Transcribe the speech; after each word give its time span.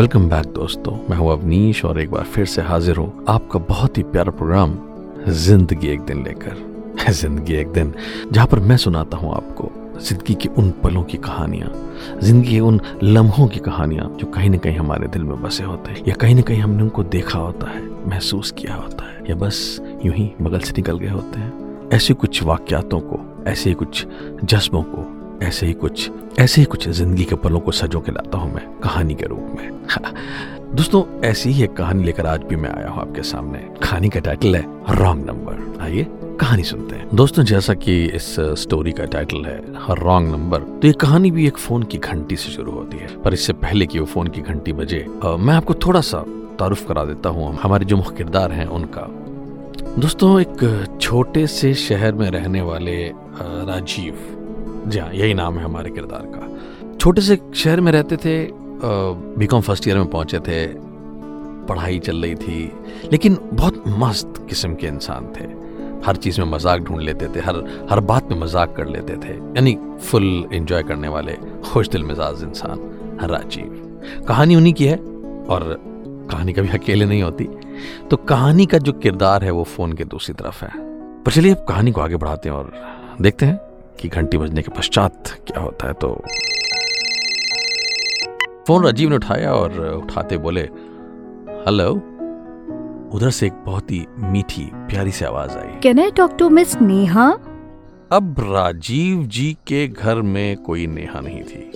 Welcome 0.00 0.28
back 0.28 0.46
दोस्तों। 0.46 0.92
मैं 1.10 1.16
हूँ 1.16 1.32
अवनीश 1.32 1.84
और 1.84 2.00
एक 2.00 2.10
बार 2.10 2.24
फिर 2.24 2.46
से 2.46 2.62
हाजिर 2.62 2.96
हूँ 2.96 3.24
आपका 3.28 3.58
बहुत 3.58 3.98
ही 3.98 4.02
प्यारा 4.02 4.30
प्रोग्राम, 4.32 4.78
ज़िंदगी 5.28 5.88
एक 5.88 6.00
दिन 6.00 6.24
लेकर। 6.24 7.10
ज़िंदगी 7.12 7.54
एक 7.54 7.68
दिन, 7.68 7.92
जहाँ 8.32 8.46
पर 8.46 8.58
मैं 8.58 8.76
सुनाता 8.76 9.16
हूँ 9.16 9.34
आपको 9.34 9.70
ज़िंदगी 10.00 10.34
के 10.34 10.48
उन 10.48 10.70
पलों 10.70 11.02
की 11.02 11.16
कहानियाँ, 11.16 11.72
ज़िंदगी 12.22 12.50
के 12.50 12.60
उन 12.60 12.80
लम्हों 13.02 13.48
की 13.48 13.58
कहानियाँ 13.58 14.16
जो 14.20 14.26
कहीं 14.26 14.50
ना 14.50 14.58
कहीं 14.58 14.76
हमारे 14.76 15.08
दिल 15.08 15.24
में 15.24 15.42
बसे 15.42 15.64
होते 15.64 15.90
हैं, 15.90 16.04
या 16.08 16.14
कहीं 16.14 16.34
ना 16.34 16.42
कहीं 16.42 16.60
हमने 16.60 16.82
उनको 16.82 17.02
देखा 17.02 17.38
होता 17.38 17.70
है, 17.70 18.08
महसूस 18.08 18.50
किया 18.50 18.74
होता 18.74 19.12
है, 19.12 19.24
या 19.30 19.36
बस 19.36 19.80
यूँ 20.04 20.14
ही 20.14 20.32
बगल 20.42 20.58
से 20.58 20.72
निकल 20.76 20.98
गए 20.98 21.08
होते 21.08 21.40
हैं। 21.40 21.88
ऐसे 21.92 22.14
कुछ 22.14 22.42
वाक्यातों 22.42 23.00
को, 23.00 23.44
ऐसे 23.46 23.74
कुछ 23.74 24.06
जज्बों 24.44 24.82
को 24.82 25.19
ऐसे 25.42 25.66
ही 25.66 25.72
कुछ, 25.72 26.10
ऐसे 26.38 26.60
ही 26.60 26.64
कुछ 26.64 26.88
ज़िंदगी 26.88 27.24
के 27.24 27.34
पलों 27.34 27.60
को 27.60 27.72
सजो 27.72 28.00
के 28.00 28.12
लाता 28.12 28.38
हूँ 28.38 28.52
मैं, 28.54 28.66
कहानी 28.80 29.14
के 29.14 29.26
रूप 29.26 29.54
में। 29.56 29.70
दोस्तों, 30.74 31.02
ऐसी 31.24 31.50
ही 31.50 31.64
एक 31.64 31.72
कहानी 31.72 32.04
लेकर 32.04 32.26
आज 32.26 32.42
भी 32.42 32.56
मैं 32.56 32.70
आया 32.70 32.88
हूँ 32.88 33.00
आपके 33.00 33.22
सामने। 33.22 33.58
कहानी 33.82 34.08
का 34.08 34.20
टाइटल 34.20 34.56
है 34.56 34.62
रॉन्ग 34.90 35.26
नंबर 35.26 35.80
आइए, 35.82 36.06
कहानी 36.40 36.62
सुनते 36.62 36.96
हैं। 36.96 37.08
दोस्तों, 37.14 37.42
जैसा 37.42 37.74
कि 37.74 38.04
इस 38.06 38.34
स्टोरी 38.40 38.92
का 38.92 39.04
टाइटल 39.04 39.44
है 39.44 39.58
रॉन्ग 39.94 40.30
नंबर 40.32 40.58
तो 40.58 40.86
ये 40.86 40.92
कहानी 40.92 41.30
भी 41.30 41.46
एक 41.46 41.58
फ़ोन 41.58 41.82
की 41.82 41.98
घंटी 41.98 42.36
से 42.36 42.50
शुरू 42.50 42.72
होती 42.72 42.98
है। 42.98 43.08
पर 43.22 43.34
इससे 43.34 43.52
पहले 43.54 43.86
कि 43.86 43.98
वो 43.98 44.06
फ़ोन 44.06 44.26
की 44.26 44.40
घंटी 44.40 44.72
बजे 44.72 45.04
मैं 45.24 45.54
आपको 45.54 45.74
थोड़ा 45.86 46.00
सा 46.00 46.24
तारुफ 46.58 46.86
करा 46.88 47.04
देता 47.04 47.28
हूँ। 47.28 47.54
हमारे 47.54 47.84
जो 47.84 47.96
मुख्य 47.96 48.14
किरदार 48.16 48.52
हैं, 48.52 48.66
उनका। 48.66 49.06
दोस्तों, 49.98 50.40
एक 50.40 50.98
छोटे 51.00 51.46
से 51.46 51.72
शहर 51.74 52.12
में 52.12 52.28
रहने 52.30 52.60
वाले 52.62 52.96
राजीव 53.40 54.36
जी 54.90 54.98
हाँ 54.98 55.12
यही 55.14 55.34
नाम 55.34 55.58
है 55.58 55.64
हमारे 55.64 55.90
किरदार 55.90 56.22
का। 56.26 56.96
छोटे 56.96 57.22
से 57.22 57.38
शहर 57.54 57.80
में 57.80 57.90
रहते 57.92 58.16
थे 58.16 58.36
बीकॉम 59.38 59.60
फ़र्स्ट 59.60 59.88
ईयर 59.88 59.98
में 59.98 60.10
पहुँचे 60.10 60.38
थे, 60.38 60.66
पढ़ाई 61.66 61.98
चल 61.98 62.22
रही 62.22 62.34
थी, 62.34 62.72
लेकिन 63.12 63.36
बहुत 63.52 63.82
मस्त 63.88 64.46
किस्म 64.48 64.74
के 64.74 64.86
इंसान 64.86 65.32
थे। 65.36 65.44
हर 66.06 66.16
चीज़ 66.16 66.40
में 66.40 66.46
मज़ाक 66.48 66.80
ढूंढ 66.80 67.00
लेते 67.02 67.28
थे, 67.28 67.40
हर 67.40 67.86
हर 67.90 68.00
बात 68.02 68.30
में 68.32 68.38
मज़ाक 68.38 68.74
कर 68.76 68.86
लेते 68.86 69.16
थे, 69.18 69.34
यानी 69.34 69.76
फुल 70.00 70.48
एंजॉय 70.52 70.82
करने 70.82 71.08
वाले, 71.08 71.36
खुश 71.64 71.88
दिल 71.88 72.04
मिजाज 72.04 72.42
इंसान 72.42 73.18
राजीव 73.30 74.26
कहानी 74.28 74.56
उन्हीं 74.56 74.72
की 74.74 74.86
है, 74.86 74.96
और 74.96 75.76
कहानी 76.30 76.52
कभी 76.52 76.68
अकेले 76.74 77.04
नहीं 77.04 77.22
होती। 77.22 77.48
तो 78.10 78.16
कहानी 78.18 78.66
का 78.66 78.78
जो 78.78 78.92
किरदार 78.94 79.44
है, 79.44 79.50
वो 79.50 79.64
फ़ोन 79.66 79.92
के 79.92 80.04
दूसरी 80.06 80.34
तरफ़ 80.34 80.64
है। 80.64 80.70
पर 81.24 81.32
चलिए 81.32 81.54
अब 81.54 81.64
कहानी 81.68 81.92
को 81.92 82.00
आगे 82.00 82.16
बढ़ाते 82.16 82.48
हैं 82.48 82.56
और 82.56 82.72
देखते 83.20 83.46
हैं। 83.46 83.69
कि 84.00 84.08
घंटी 84.08 84.38
बजने 84.38 84.62
के 84.62 84.70
पश्चात 84.78 85.28
क्या 85.46 85.60
होता 85.60 85.86
है 85.86 85.92
तो 85.94 86.14
फ़ोन 88.66 88.84
राजीव 88.84 89.10
ने 89.10 89.16
उठाया 89.16 89.52
और 89.52 89.78
उठाते 89.94 90.38
बोले 90.38 90.60
हेलो। 91.66 91.90
उधर 93.16 93.30
से 93.30 93.46
एक 93.46 93.52
बहुत 93.66 93.90
ही 93.90 94.04
मीठी 94.18 94.70
प्यारी 94.74 95.12
सी 95.12 95.24
आवाज़ 95.24 95.56
आई। 95.58 95.78
Can 95.82 96.00
I 96.00 96.10
talk 96.10 96.36
to 96.38 96.48
miss 96.50 96.80
Neha 96.82 97.26
अब 98.12 98.36
राजीव 98.40 99.22
जी 99.26 99.52
के 99.66 99.86
घर 99.88 100.20
में 100.22 100.56
कोई 100.56 100.86
नेहा 100.86 101.20
नहीं 101.20 101.42
थी। 101.42 101.70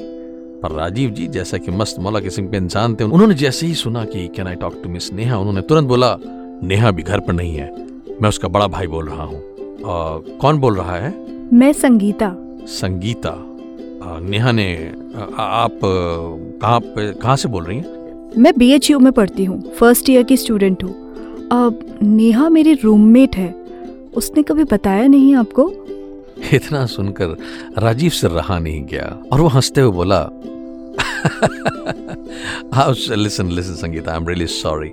पर 0.63 0.73
राजीव 0.73 1.11
जी 1.11 1.27
जैसा 1.27 1.59
कि 1.59 1.71
मस्त 1.71 1.99
मौला 2.01 2.21
किस्म 2.21 2.47
के 2.47 2.57
इंसान 2.57 2.95
थे 2.95 3.05
उन्होंने 3.05 3.35
जैसे 3.35 3.67
ही 3.67 3.75
सुना 3.75 4.05
कि 4.05 4.27
can 4.29 4.47
I 4.47 4.55
talk 4.55 4.81
to 4.85 4.89
miss 4.89 5.13
Neha 5.13 5.39
उन्होंने 5.39 5.61
तुरंत 5.61 5.89
बोला 5.89 6.17
नेहा 6.63 6.91
भी 6.91 7.03
घर 7.03 7.21
पर 7.21 7.33
नहीं 7.33 7.57
है। 7.57 7.71
मैं 8.23 8.29
उसका 8.29 8.49
बड़ा 8.49 8.67
भाई 8.67 8.87
बोल 8.87 9.09
रहा 9.09 9.25
हूँ। 9.25 9.43
कौन 10.39 10.59
बोल 10.59 10.77
रहा 10.77 10.97
है? 10.97 11.11
मैं 11.53 11.73
संगीता। 11.73 12.37
संगीता। 12.67 13.35
नेहा 14.21 14.53
ने 14.53 14.93
आप 15.39 15.79
कहाँ 16.63 16.81
कहाँ 16.97 17.37
से 17.37 17.49
बोल 17.49 17.65
रही 17.65 17.79
हैं? 17.79 18.33
मैं 18.39 18.53
बीएचयू 18.59 18.99
में 18.99 19.13
पढ़ती 19.13 19.45
हूँ 19.45 19.75
फ़र्स्ट 19.75 20.11
ईयर 20.11 20.23
की 20.23 20.37
स्टूडेंट 20.37 20.85
हूँ। 20.85 20.91
अब 21.53 21.99
नेहा 22.03 22.49
मेरी 22.49 22.75
रूममेट 22.75 23.37
है। 23.37 23.55
उसने 24.15 24.43
कभी 24.43 24.65
बताया 24.65 25.07
नहीं 25.07 25.35
आपको? 25.35 25.73
इतना 26.53 26.87
सुनकर 26.87 27.37
राजीव 27.79 28.11
से 28.11 28.29
रहा 28.29 28.59
नहीं 28.59 28.85
गया 28.85 29.23
और 29.33 29.41
वो 29.41 29.49
हँसते 29.49 29.81
हुए 29.81 29.93
बोला 29.93 30.23
listen 33.15 33.51
listen 33.51 33.75
Sangeeta 33.75 34.13
I 34.13 34.19
am 34.19 34.29
really 34.29 34.47
sorry 34.47 34.93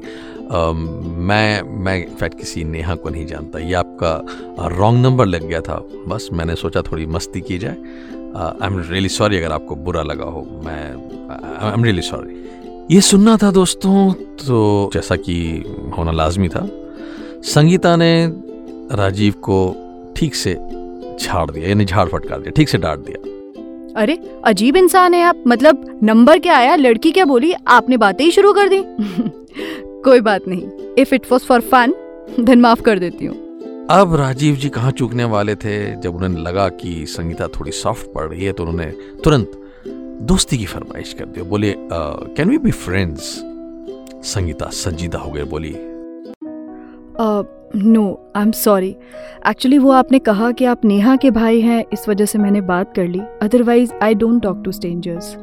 मैं 0.52 1.62
मैं 1.84 1.98
इनफैक्ट 1.98 2.38
किसी 2.38 2.64
नेहा 2.64 2.96
को 2.96 3.10
नहीं 3.10 3.26
जानता। 3.26 3.60
ये 3.60 3.74
आपका 3.74 4.68
रॉन्ग 4.68 5.06
नंबर 5.06 5.26
लग 5.26 5.48
गया 5.48 5.62
था। 5.62 5.76
बस 6.08 6.28
मैंने 6.34 6.56
सोचा 6.56 6.82
थोड़ी 6.82 7.06
मस्ती 7.06 7.42
की 7.42 7.58
जाए। 7.58 7.76
आई 8.36 8.68
एम 8.68 8.80
रियली 8.82 9.10
सॉरी 9.10 9.38
अगर 9.38 9.52
आपको 9.52 9.76
बुरा 9.76 10.02
लगा 10.02 10.26
हो। 10.26 10.46
मैं 10.66 10.84
आई 11.62 11.72
एम 11.72 11.84
रियली 11.84 12.02
सॉरी 12.02 12.96
ये 12.96 13.02
सुनना 13.02 13.38
था 13.38 13.52
दोस्तों 13.52 14.12
तो 14.14 14.90
जैसा 14.94 15.16
कि 15.16 15.36
होना 15.98 16.12
लाजमी 16.12 16.50
था। 16.50 16.68
संगीता 17.44 17.96
ने 17.96 18.14
राजीव 18.96 19.34
को 19.40 19.76
ठीक 20.18 20.36
से 20.36 20.54
झाड़ 21.20 21.50
दिया, 21.52 21.68
यानी 21.70 21.86
झाड़ 21.86 22.08
फटकार 22.10 22.40
दिया, 22.40 22.52
ठीक 22.52 22.70
से 22.70 22.78
डांट 22.78 23.00
दिया। 23.00 23.30
अरे, 24.02 24.18
अजीब 24.46 24.78
इंसान 24.78 25.14
है 25.14 25.22
आप। 25.24 25.44
मतलब 25.48 26.00
नंबर 26.04 26.40
क्या 26.40 26.58
आया? 26.58 26.76
लड़की 26.76 27.12
क्या 27.12 27.26
बोली? 27.26 27.54
आपने 27.68 27.98
बातें 27.98 28.26
ही 28.26 28.32
शुरू 28.32 28.54
कर 28.54 28.70
दी। 28.70 28.80
कोई 30.04 30.22
बात 30.22 30.48
नहीं। 30.48 30.94
If 30.98 31.14
it 31.16 31.32
was 31.32 31.46
for 31.46 31.62
fun 31.72 31.94
then 32.40 32.62
माफ़ 32.62 32.82
कर 32.82 33.00
देती 33.00 33.26
हूँ। 33.26 33.36
अब 33.92 34.16
राजीव 34.16 34.56
जी 34.56 34.70
कहाँ 34.70 34.92
चूकने 34.92 35.24
वाले 35.26 35.56
थे? 35.56 35.96
जब 35.96 36.16
उन्हें 36.16 36.42
लगा 36.44 36.68
कि 36.72 37.06
संगीता 37.10 37.48
थोड़ी 37.50 37.72
सॉफ्ट 37.72 38.14
पड़ 38.14 38.28
रही 38.30 38.46
है 38.46 38.54
तो 38.54 38.64
उन्होंने 38.64 38.86
तुरंत 39.24 39.52
दोस्ती 40.24 40.58
की 40.58 40.66
फरमाइश 40.66 41.14
कर 41.14 41.26
दी 41.26 41.42
बोले 41.42 41.74
can 41.78 42.50
we 42.50 42.58
be 42.58 42.72
friends 42.72 43.24
Sangeeta 44.24 44.70
संजीदा 44.76 45.20
हो 45.20 45.32
गए 45.32 45.44
बोली 45.44 45.76
no 47.76 48.04
I 48.36 48.44
am 48.44 48.52
sorry 48.52 48.96
actually 49.48 49.78
वो 49.78 49.92
आपने 49.92 50.20
कहा 50.20 50.52
कि 50.52 50.66
आप 50.66 50.86
नेहा 50.86 51.16
के 51.16 51.32
भाई 51.32 51.62
हैं 51.62 51.84
इस 51.94 52.08
वजह 52.10 52.26
से 52.26 52.40
मैंने 52.40 52.62
बात 52.62 52.94
कर 52.96 53.08
ली। 53.08 53.22
Otherwise 53.42 53.94
I 54.04 54.14
don't 54.16 54.42
talk 54.44 54.62
to 54.66 54.72
strangers 54.72 55.36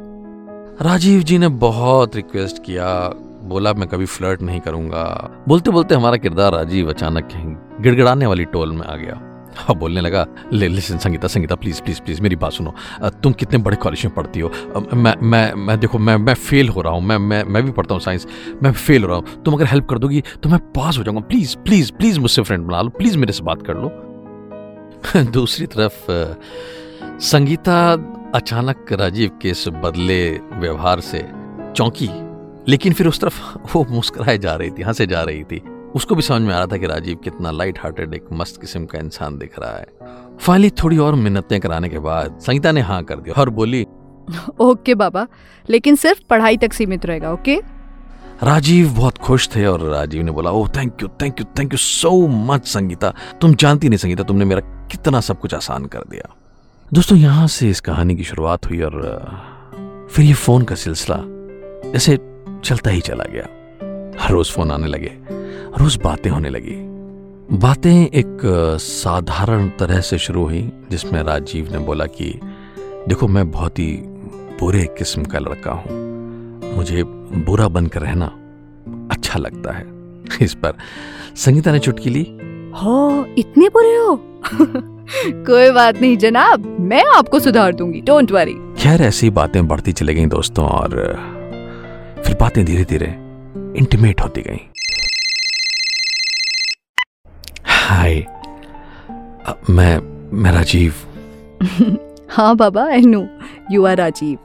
Rajeev 0.83 1.23
ji 1.23 1.39
ने 1.39 1.49
बहुत 1.63 2.17
रिक्वेस्ट 2.17 2.63
किया। 2.65 2.89
बोला, 3.43 3.73
मैं 3.73 3.89
कभी 3.89 4.07
फ्लर्ट 4.07 4.43
नहीं 4.43 4.61
करूँगा। 4.61 5.31
बोलते 5.49 5.71
बोलते 5.71 5.95
हमारा 5.95 6.17
किरदार 6.17 6.53
राजीव 6.53 6.91
अचानक 6.91 7.29
गिड़गिड़ाने 7.81 8.27
वाली 8.27 8.45
टोल 8.45 8.73
में 8.73 8.87
आ 8.87 8.97
गया। 8.97 9.25
बोलने 9.75 10.01
लगा, 10.01 10.27
ले 10.53 10.69
listen 10.69 10.99
Sangeeta 10.99 11.29
Sangeeta 11.29 11.55
please 11.55 11.83
please 11.83 12.01
please 12.01 12.23
मेरी 12.23 12.37
बात 12.37 12.53
सुनो। 12.53 12.75
तुम 13.11 13.33
कितने 13.33 13.59
बड़े 13.59 13.77
कॉलेज 13.77 14.05
में 14.05 14.15
पढ़ती 14.15 14.41
हो? 14.41 14.51
मैं 14.95 15.15
मैं 15.23 15.55
मैं, 15.55 15.81
देखो, 15.81 15.99
मैं 15.99 16.17
मैं 16.17 16.35
फेल 16.35 16.69
हो 16.69 16.81
रहा 16.81 16.93
हूँ। 16.93 17.03
मैं 17.03 17.19
मैं 17.19 17.45
मैं 17.45 17.63
भी 17.63 17.71
पढ़ता 17.71 17.95
हूँ 17.95 18.03
साइंस 18.03 18.27
मैं 18.63 18.73
फेल 18.73 19.03
हो 19.03 19.09
रहा 19.09 19.17
हूँ। 19.17 19.43
तुम 19.43 19.55
अगर 19.55 19.65
हेल्प 19.65 19.87
कर 19.87 19.99
दोगी 19.99 20.23
तो 20.43 20.49
मैं 20.49 20.59
पास 20.59 20.99
हो 20.99 21.03
जाऊँगा। 21.03 21.21
प्लीज़ 21.21 21.57
प्लीज़ 21.57 21.93
प्लीज़ 21.93 22.21
मुझसे 22.21 22.43
फ्रेंड 22.43 22.67
बना 22.67 22.83
लो। 22.83 22.89
प्लीज़ 22.89 23.19
मेरे 23.19 23.33
से 23.33 23.43
बात 23.45 23.63
कर 23.71 23.77
लो। 23.77 23.91
दूसरी 25.31 25.67
तरफ़ 25.67 26.07
संगीता 27.21 27.93
अचानक 28.35 28.93
राजीव 28.93 29.31
के 29.43 29.51
इस 29.51 29.69
बदले 29.69 30.41
व्यवहार 30.53 31.01
से 31.01 31.29
चौंकी। 31.77 32.28
लेकिन 32.69 32.93
फिर 32.93 33.07
उस 33.07 33.21
तरफ़ 33.21 33.41
वो 33.75 33.85
मुस्कुराए 33.91 34.39
जा 34.39 34.55
रही 34.55 34.71
थी 34.71 34.83
हंसे 34.83 35.07
जा 35.07 35.23
रही 35.23 35.45
थी। 35.45 35.63
उसको 35.95 36.15
भी 36.15 36.23
समझ 36.23 36.43
में 36.43 36.55
आ 36.55 36.57
रहा 36.57 36.67
था 36.67 36.77
कि 36.77 36.87
राजीव 36.87 37.17
कितना 37.17 37.51
लाइट 37.51 37.79
हार्टेड 37.79 38.15
एक 38.15 38.25
मस्त 38.33 38.61
किस्म 38.61 38.85
का 38.85 38.99
इंसान 38.99 39.39
दिख 39.39 39.59
रहा 39.59 39.77
है। 39.77 39.87
फाइनली 40.41 40.71
थोड़ी 40.71 40.99
और 40.99 41.15
मिन्नतें 41.15 41.59
कराने 41.61 41.89
के 41.89 41.99
बाद 41.99 42.39
संगीता 42.41 42.73
ने 42.73 42.81
हाँ 42.81 43.03
कर 43.05 43.17
दिया 43.17 43.41
और 43.41 43.51
बोली 43.51 43.87
ओके 44.61 44.95
बाबा 44.95 45.27
लेकिन 45.71 45.97
सिर्फ़ 45.97 46.21
पढ़ाई 46.31 46.57
तक 46.57 46.73
सीमित 46.73 47.07
रहेगा 47.07 47.33
ओके? 47.33 47.57
राजीव 48.43 48.91
बहुत 48.95 49.19
खुश 49.19 49.49
थे 49.57 49.65
और 49.67 49.83
राजीव 49.83 50.23
ने 50.23 50.31
बोला 50.31 50.51
ओह 50.51 50.69
thank 50.69 51.03
you 51.03 51.09
thank 51.23 51.41
you 51.41 51.47
thank 51.59 51.73
you 51.73 51.79
so 51.79 52.27
much 52.29 52.67
Sangeeta 52.67 53.13
तुम 53.41 53.55
जानती 53.55 53.89
नहीं 53.89 53.99
संगीता 53.99 54.23
तुमने 54.23 54.45
मेरा 54.45 54.61
कितना 54.93 55.21
सब 55.21 55.41
कुछ 55.41 55.55
आसान 55.55 55.85
कर 55.85 56.05
दिया। 56.11 56.35
दोस्तों 56.93 57.19
यहाँ 57.19 57.47
से 57.49 57.71
इस 57.71 57.81
कहानी 57.81 58.17
की 58.17 58.25
शुरुआत 58.25 58.67
हुई 58.67 58.81
और 58.83 60.09
फिर 60.13 60.25
ये 60.25 60.33
फ़ोन 60.35 60.63
का 60.63 60.75
सिलसिला 60.75 61.23
जैसे 61.93 62.19
चलता 62.65 62.91
ही 62.91 63.01
चला 63.01 63.25
गया। 63.25 63.45
हर 64.25 64.33
रोज 64.33 64.51
फ़ोन 64.51 64.71
आने 64.71 64.87
लगे 64.87 65.13
रोज 65.79 65.99
बातें 66.05 66.31
होने 66.31 66.49
लगी। 66.49 66.77
बातें 67.59 68.07
एक 68.07 68.41
साधारण 68.81 69.69
तरह 69.69 70.01
से 70.01 70.19
शुरू 70.19 70.45
हुई 70.45 70.73
जिसमें 70.91 71.23
राजीव 71.23 71.73
ने 71.73 71.79
बोला 71.79 72.07
कि 72.07 72.41
देखो 73.09 73.29
मैं 73.29 73.51
बहुत 73.51 73.79
ही 73.79 73.93
बुरे 74.61 74.85
किस्म 74.99 75.25
का 75.25 75.39
लड़का 75.39 75.73
हूँ। 75.73 76.75
मुझे 76.77 77.03
बुरा 77.47 77.69
बनकर 77.69 78.01
रहना 78.01 78.27
अच्छा 79.11 79.39
लगता 79.39 79.73
है। 79.73 79.85
इस 80.43 80.55
पर 80.55 80.77
संगीता 81.37 81.73
ने 81.73 81.79
चुटकी 81.79 82.11
ली। 82.11 82.23
हो 82.83 83.27
इतने 83.39 83.69
बुरे 83.69 83.97
हो? 83.97 84.41
कोई 85.47 85.71
बात 85.71 86.01
नहीं 86.01 86.17
जनाब 86.17 86.77
मैं 86.81 87.05
आपको 87.17 87.39
सुधार 87.39 87.75
दूँगी 87.75 88.01
डोंट 88.01 88.33
वरी 88.33 88.55
खैर 88.79 89.03
ऐसी 89.03 89.31
बातें 89.31 89.67
बढ़ती 89.69 89.93
चली 89.93 90.15
गई 90.15 90.27
दोस्तों 90.27 90.69
और 90.69 90.95
फिर 92.25 92.37
बातें 92.41 92.65
धीरे 92.65 92.85
धीरे 92.85 93.07
इंटीमेट 93.79 94.21
होती 94.21 94.43
गई। 94.43 94.61
हाय 97.67 98.27
मैं 99.71 99.99
मैं 100.33 100.53
राजीव। 100.53 100.95
हाँ 102.31 102.57
बाबा 102.57 102.85
I 102.85 103.01
know 103.01 103.29
you 103.71 103.87
are 103.87 103.97
Rajeev. 103.97 104.39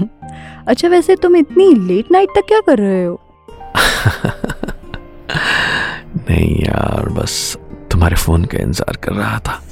अच्छा 0.68 0.88
वैसे 0.88 1.16
तुम 1.16 1.36
इतनी 1.36 1.74
लेट 1.74 2.12
नाइट 2.12 2.28
तक 2.36 2.44
क्या 2.48 2.60
कर 2.60 2.78
रहे 2.78 3.04
हो? 3.04 3.20
नहीं 6.30 6.64
यार 6.64 7.08
बस 7.08 7.58
तुम्हारे 7.90 8.16
फ़ोन 8.16 8.44
का 8.44 8.58
इंतज़ार 8.58 8.96
कर 8.96 9.12
रहा 9.12 9.38
था। 9.38 9.62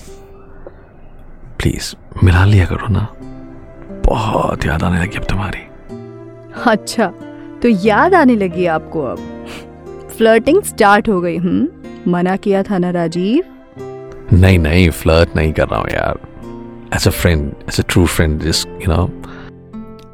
प्लीज़ 1.58 1.94
मिला 2.24 2.44
लिया 2.44 2.66
करो 2.66 2.88
ना। 2.88 3.08
बहुत 4.06 4.66
याद 4.66 4.82
आने 4.82 5.02
लगी 5.02 5.18
अब 5.18 5.24
तुम्हारी। 5.24 5.58
अच्छा 6.66 7.12
तो 7.62 7.68
याद 7.68 8.14
आने 8.14 8.36
लगी 8.36 8.66
आपको 8.66 9.02
अब। 9.02 9.18
फ्लर्टिंग 10.16 10.62
स्टार्ट 10.62 11.08
हो 11.08 11.20
गई 11.20 11.36
हम्म? 11.36 11.68
मना 12.12 12.36
किया 12.36 12.62
था 12.62 12.78
ना 12.78 12.90
राजीव? 12.90 13.42
नहीं 14.32 14.58
नहीं 14.58 14.88
फ्लर्ट 14.90 15.36
नहीं 15.36 15.52
कर 15.52 15.68
रहा 15.68 15.80
हूँ 15.80 15.88
यार। 15.92 16.18
As 16.94 17.06
a 17.08 17.10
friend 17.10 17.52
as 17.68 17.80
a 17.80 17.82
true 17.88 18.04
friend 18.06 18.42
you 18.44 18.52
know 18.88 19.04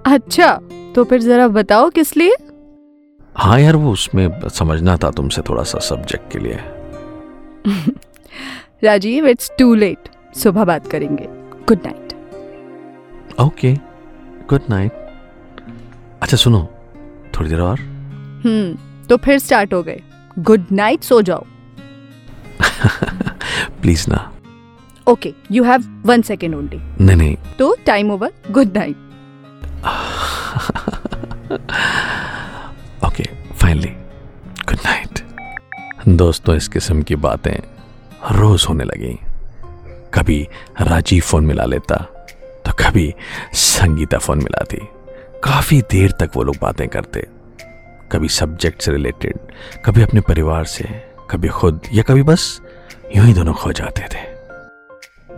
अच्छा 0.06 0.52
तो 0.94 1.04
फिर 1.04 1.22
जरा 1.22 1.48
बताओ 1.48 1.88
किस 1.90 2.16
लिए? 2.16 2.36
हाँ 3.36 3.58
यार 3.60 3.76
वो 3.76 3.92
उसमें 3.92 4.48
समझना 4.54 4.96
था 4.96 5.10
तुमसे 5.10 5.42
थोड़ा 5.48 5.62
सा 5.62 5.78
सब्जेक्ट 5.88 6.32
के 6.32 6.38
लिए। 6.38 6.58
राजीव 8.84 9.26
इट्स 9.26 9.50
टू 9.58 9.74
लेट 9.74 10.08
सुबह 10.36 10.64
बात 10.64 10.86
करेंगे। 10.86 11.26
Good 11.68 11.86
night 11.86 12.12
okay 13.40 13.74
good 14.50 14.60
night 14.70 14.92
अच्छा 16.22 16.36
सुनो। 16.36 16.68
थोड़ी 17.38 17.50
देर 17.50 17.60
और? 17.60 17.80
हम्म 18.44 19.06
तो 19.06 19.16
फिर 19.16 19.38
स्टार्ट 19.38 19.74
हो 19.74 19.82
गए। 19.82 20.00
गुड 20.38 20.64
नाइट 20.72 21.02
सो 21.02 21.20
जाओ। 21.22 21.44
प्लीज़ 23.82 24.04
ना। 24.10 24.30
Okay 25.06 25.32
you 25.52 25.64
have 25.64 25.84
one 26.06 26.22
second 26.22 26.54
only 26.54 27.04
नहीं 27.04 27.16
नहीं। 27.16 27.36
तो 27.58 27.74
time 27.86 28.10
over 28.10 28.32
good 28.50 28.76
night 28.76 28.96
okay 33.06 33.24
finally 33.54 33.90
good 34.68 34.78
night 34.84 35.22
दोस्तों 36.08 36.56
इस 36.56 36.68
किस्म 36.68 37.02
की 37.02 37.16
बातें 37.16 37.56
रोज 38.32 38.66
होने 38.68 38.84
लगी। 38.84 39.18
कभी 40.14 40.46
राजीव 40.80 41.22
फ़ोन 41.22 41.46
मिला 41.46 41.64
लेता 41.64 41.96
तो 42.66 42.72
कभी 42.72 43.12
संगीता 43.54 44.18
फ़ोन 44.18 44.38
मिलाती 44.38 44.78
काफ़ी 45.44 45.80
देर 45.82 46.12
तक 46.12 46.30
वो 46.36 46.42
लोग 46.42 46.56
बातें 46.62 46.86
करते। 46.88 47.26
कभी 48.12 48.28
सब्जेक्ट 48.28 48.82
से 48.82 48.92
रिलेटेड 48.92 49.38
कभी 49.84 50.02
अपने 50.02 50.20
परिवार 50.20 50.64
से, 50.64 50.84
कभी 51.30 51.48
खुद, 51.48 51.80
या 51.92 52.02
कभी 52.02 52.22
बस 52.22 52.60
यूँ 53.16 53.24
ही 53.26 53.34
दोनों 53.34 53.54
खो 53.54 53.72
जाते 53.72 54.02
थे। 54.04 54.26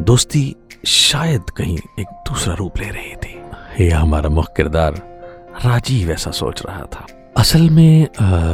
दोस्ती 0.00 0.56
शायद 0.86 1.50
कहीं 1.56 1.78
एक 2.00 2.06
दूसरा 2.28 2.54
रूप 2.54 2.78
ले 2.78 2.88
रही 2.88 3.14
थी। 3.16 3.84
यह 3.84 3.98
हमारा 3.98 4.28
मुख्य 4.28 4.52
किरदार 4.56 4.94
राजीव 5.64 6.10
ऐसा 6.10 6.30
सोच 6.30 6.62
रहा 6.66 6.84
था। 6.84 7.06
असल 7.36 7.68
में 7.70 8.06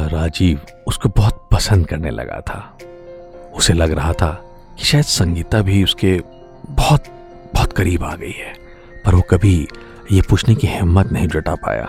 राजीव 0.09 0.59
उसको 0.87 1.09
बहुत 1.09 1.47
पसंद 1.51 1.87
करने 1.87 2.09
लगा 2.09 2.39
था। 2.41 2.77
उसे 3.55 3.73
लग 3.73 3.91
रहा 3.91 4.13
था 4.13 4.31
कि 4.79 4.85
शायद 4.85 5.05
संगीता 5.05 5.61
भी 5.61 5.83
उसके 5.83 6.19
बहुत 6.69 7.03
बहुत 7.53 7.73
करीब 7.73 8.03
आ 8.03 8.15
गई 8.15 8.31
है। 8.31 8.53
पर 9.05 9.15
वो 9.15 9.21
कभी 9.21 9.67
ये 10.11 10.21
पूछने 10.21 10.55
की 10.55 10.67
हिम्मत 10.67 11.11
नहीं 11.11 11.27
जुटा 11.27 11.53
पाया। 11.55 11.87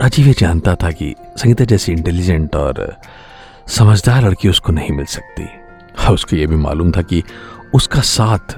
राजीव 0.00 0.26
ये 0.26 0.32
जानता 0.38 0.74
था 0.74 0.90
कि 0.90 1.14
संगीता 1.38 1.64
जैसी 1.64 1.92
इंटेलिजेंट 1.92 2.56
और 2.56 2.96
समझदार 3.68 4.22
लड़की 4.22 4.48
उसको 4.48 4.72
नहीं 4.72 4.90
मिल 4.90 5.06
सकती। 5.06 5.44
और 5.98 6.14
उसको 6.14 6.36
ये 6.36 6.46
भी 6.46 6.56
मालूम 6.56 6.90
था 6.92 7.02
कि 7.02 7.22
उसका 7.74 8.00
साथ 8.00 8.56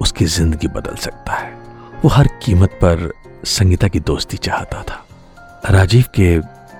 उसकी 0.00 0.24
ज़िंदगी 0.24 0.68
बदल 0.68 0.94
सकता 0.96 1.32
है। 1.32 1.52
वो 2.02 2.08
हर 2.08 2.28
कीमत 2.42 2.78
पर 2.82 3.10
संगीता 3.44 3.88
की 3.88 4.00
दोस्ती 4.00 4.36
चाहता 4.36 4.82
था। 4.82 5.04
राजीव 5.70 6.04
के 6.14 6.38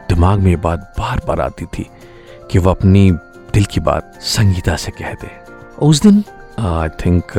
दिमाग 0.09 0.39
में 0.39 0.51
ये 0.51 0.57
बात 0.57 0.95
बार 0.99 1.21
बार 1.27 1.41
आती 1.41 1.67
थी 1.67 1.87
कि 2.51 2.59
वो 2.59 2.71
अपनी 2.71 3.11
दिल 3.55 3.65
की 3.65 3.81
बात 3.81 4.19
संगीता 4.23 4.77
से 4.77 4.93
कह 4.93 5.13
दे। 5.15 5.31
उस 5.87 6.03
दिन 6.03 6.25
आई 6.61 6.89
थिंक 7.01 7.33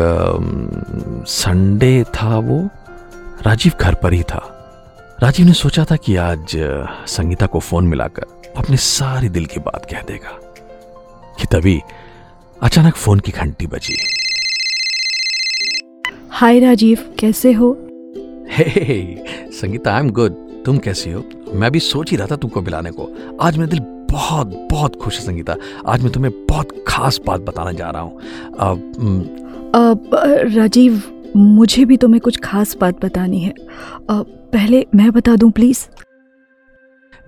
संडे 1.27 2.03
था 2.15 2.37
वो। 2.39 2.67
राजीव 3.47 3.73
घर 3.81 3.95
पर 3.95 4.13
ही 4.13 4.23
था। 4.23 4.39
राजीव 5.23 5.45
ने 5.45 5.53
सोचा 5.53 5.85
था 5.85 5.95
कि 5.95 6.15
आज 6.15 6.47
संगीता 7.07 7.45
को 7.45 7.59
फ़ोन 7.59 7.85
मिलाकर 7.85 8.25
अपने 8.57 8.77
सारी 8.77 9.29
दिल 9.29 9.45
की 9.45 9.59
बात 9.59 9.87
कह 9.91 10.01
देगा। 10.01 10.39
कि 11.39 11.47
तभी 11.51 11.81
अचानक 12.61 12.95
फ़ोन 12.95 13.19
की 13.19 13.31
घंटी 13.31 13.67
बजी। 13.67 13.97
हाय 16.29 16.59
राजीव 16.59 17.15
कैसे 17.19 17.51
हो? 17.51 17.71
Hey 18.49 19.17
Sangeeta 19.51 19.93
I 19.93 19.99
am 19.99 20.09
good 20.09 20.63
तुम 20.65 20.77
कैसी 20.77 21.11
हो? 21.11 21.23
मैं 21.53 21.71
भी 21.71 21.79
सोच 21.79 22.11
ही 22.11 22.17
रहा 22.17 22.27
था 22.31 22.35
तुमको 22.35 22.61
मिलाने 22.61 22.91
को। 22.91 23.37
आज 23.41 23.57
मेरा 23.57 23.69
दिल 23.69 23.79
बहुत 24.11 24.67
बहुत 24.71 24.95
खुश 24.95 25.19
है 25.19 25.25
संगीता। 25.25 25.55
आज 25.87 26.03
मैं 26.03 26.11
तुम्हें 26.11 26.45
बहुत 26.45 26.85
खास 26.87 27.19
बात 27.27 27.41
बताने 27.41 27.77
जा 27.77 27.89
रहा 27.89 28.01
हूँ। 28.01 28.19
हम्म, 28.61 29.29
राजीव 30.59 31.03
मुझे 31.35 31.85
भी 31.85 31.97
तुम्हें 31.97 32.21
कुछ 32.21 32.39
खास 32.39 32.77
बात 32.81 33.05
बतानी 33.05 33.39
है। 33.39 33.51
अ, 33.51 33.59
पहले 34.53 34.85
मैं 34.95 35.11
बता 35.11 35.35
दूँ 35.35 35.51
प्लीज़ 35.51 35.87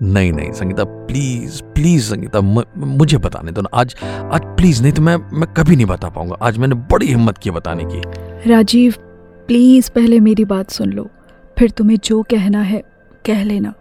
नहीं 0.02 0.32
नहीं 0.32 0.52
संगीता 0.52 0.84
प्लीज़ 0.84 1.62
प्लीज़ 1.62 2.02
संगीता 2.10 2.40
म- 2.40 2.64
मुझे 2.76 3.18
बताने 3.18 3.52
दो 3.52 3.62
ना। 3.62 3.80
आज 3.80 3.96
आज 4.32 4.40
प्लीज़ 4.44 4.82
नहीं 4.82 4.92
तो 4.92 5.02
मैं 5.02 5.16
मैं 5.16 5.54
कभी 5.54 5.76
नहीं 5.76 5.86
बता 5.86 6.08
पाऊँगा। 6.08 6.36
आज 6.42 6.58
मैंने 6.58 6.74
बड़ी 6.74 7.06
हिम्मत 7.06 7.38
की 7.38 7.50
बताने 7.50 7.84
की। 7.84 8.02
राजीव 8.50 8.94
प्लीज़ 9.46 9.90
पहले 9.90 10.20
मेरी 10.20 10.44
बात 10.44 10.70
सुन 10.70 10.92
लो। 10.92 11.10
फिर 11.58 11.70
तुम्हें 11.70 11.98
जो 12.04 12.22
कहना 12.22 12.60
है 12.60 12.82
कह 13.26 13.44
लेना। 13.44 13.74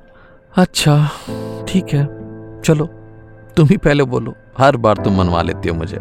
अच्छा 0.55 1.09
ठीक 1.67 1.85
है। 1.93 2.05
चलो 2.61 2.85
तुम 3.57 3.67
ही 3.67 3.77
पहले 3.77 4.03
बोलो। 4.03 4.35
हर 4.57 4.77
बार 4.77 4.95
तुम 4.95 5.17
मनवा 5.17 5.41
लेती 5.41 5.69
हो 5.69 5.75
मुझे। 5.75 5.99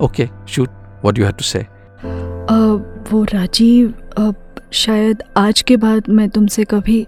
Okay 0.00 0.28
shoot 0.48 0.68
what 0.68 1.18
you 1.18 1.24
have 1.24 1.32
to 1.32 1.44
say 1.44 1.66
वो 3.10 3.22
राजीव 3.24 3.92
अब 4.18 4.34
शायद 4.74 5.22
आज 5.36 5.60
के 5.62 5.76
बाद 5.76 6.08
मैं 6.10 6.28
तुमसे 6.30 6.64
कभी 6.64 7.06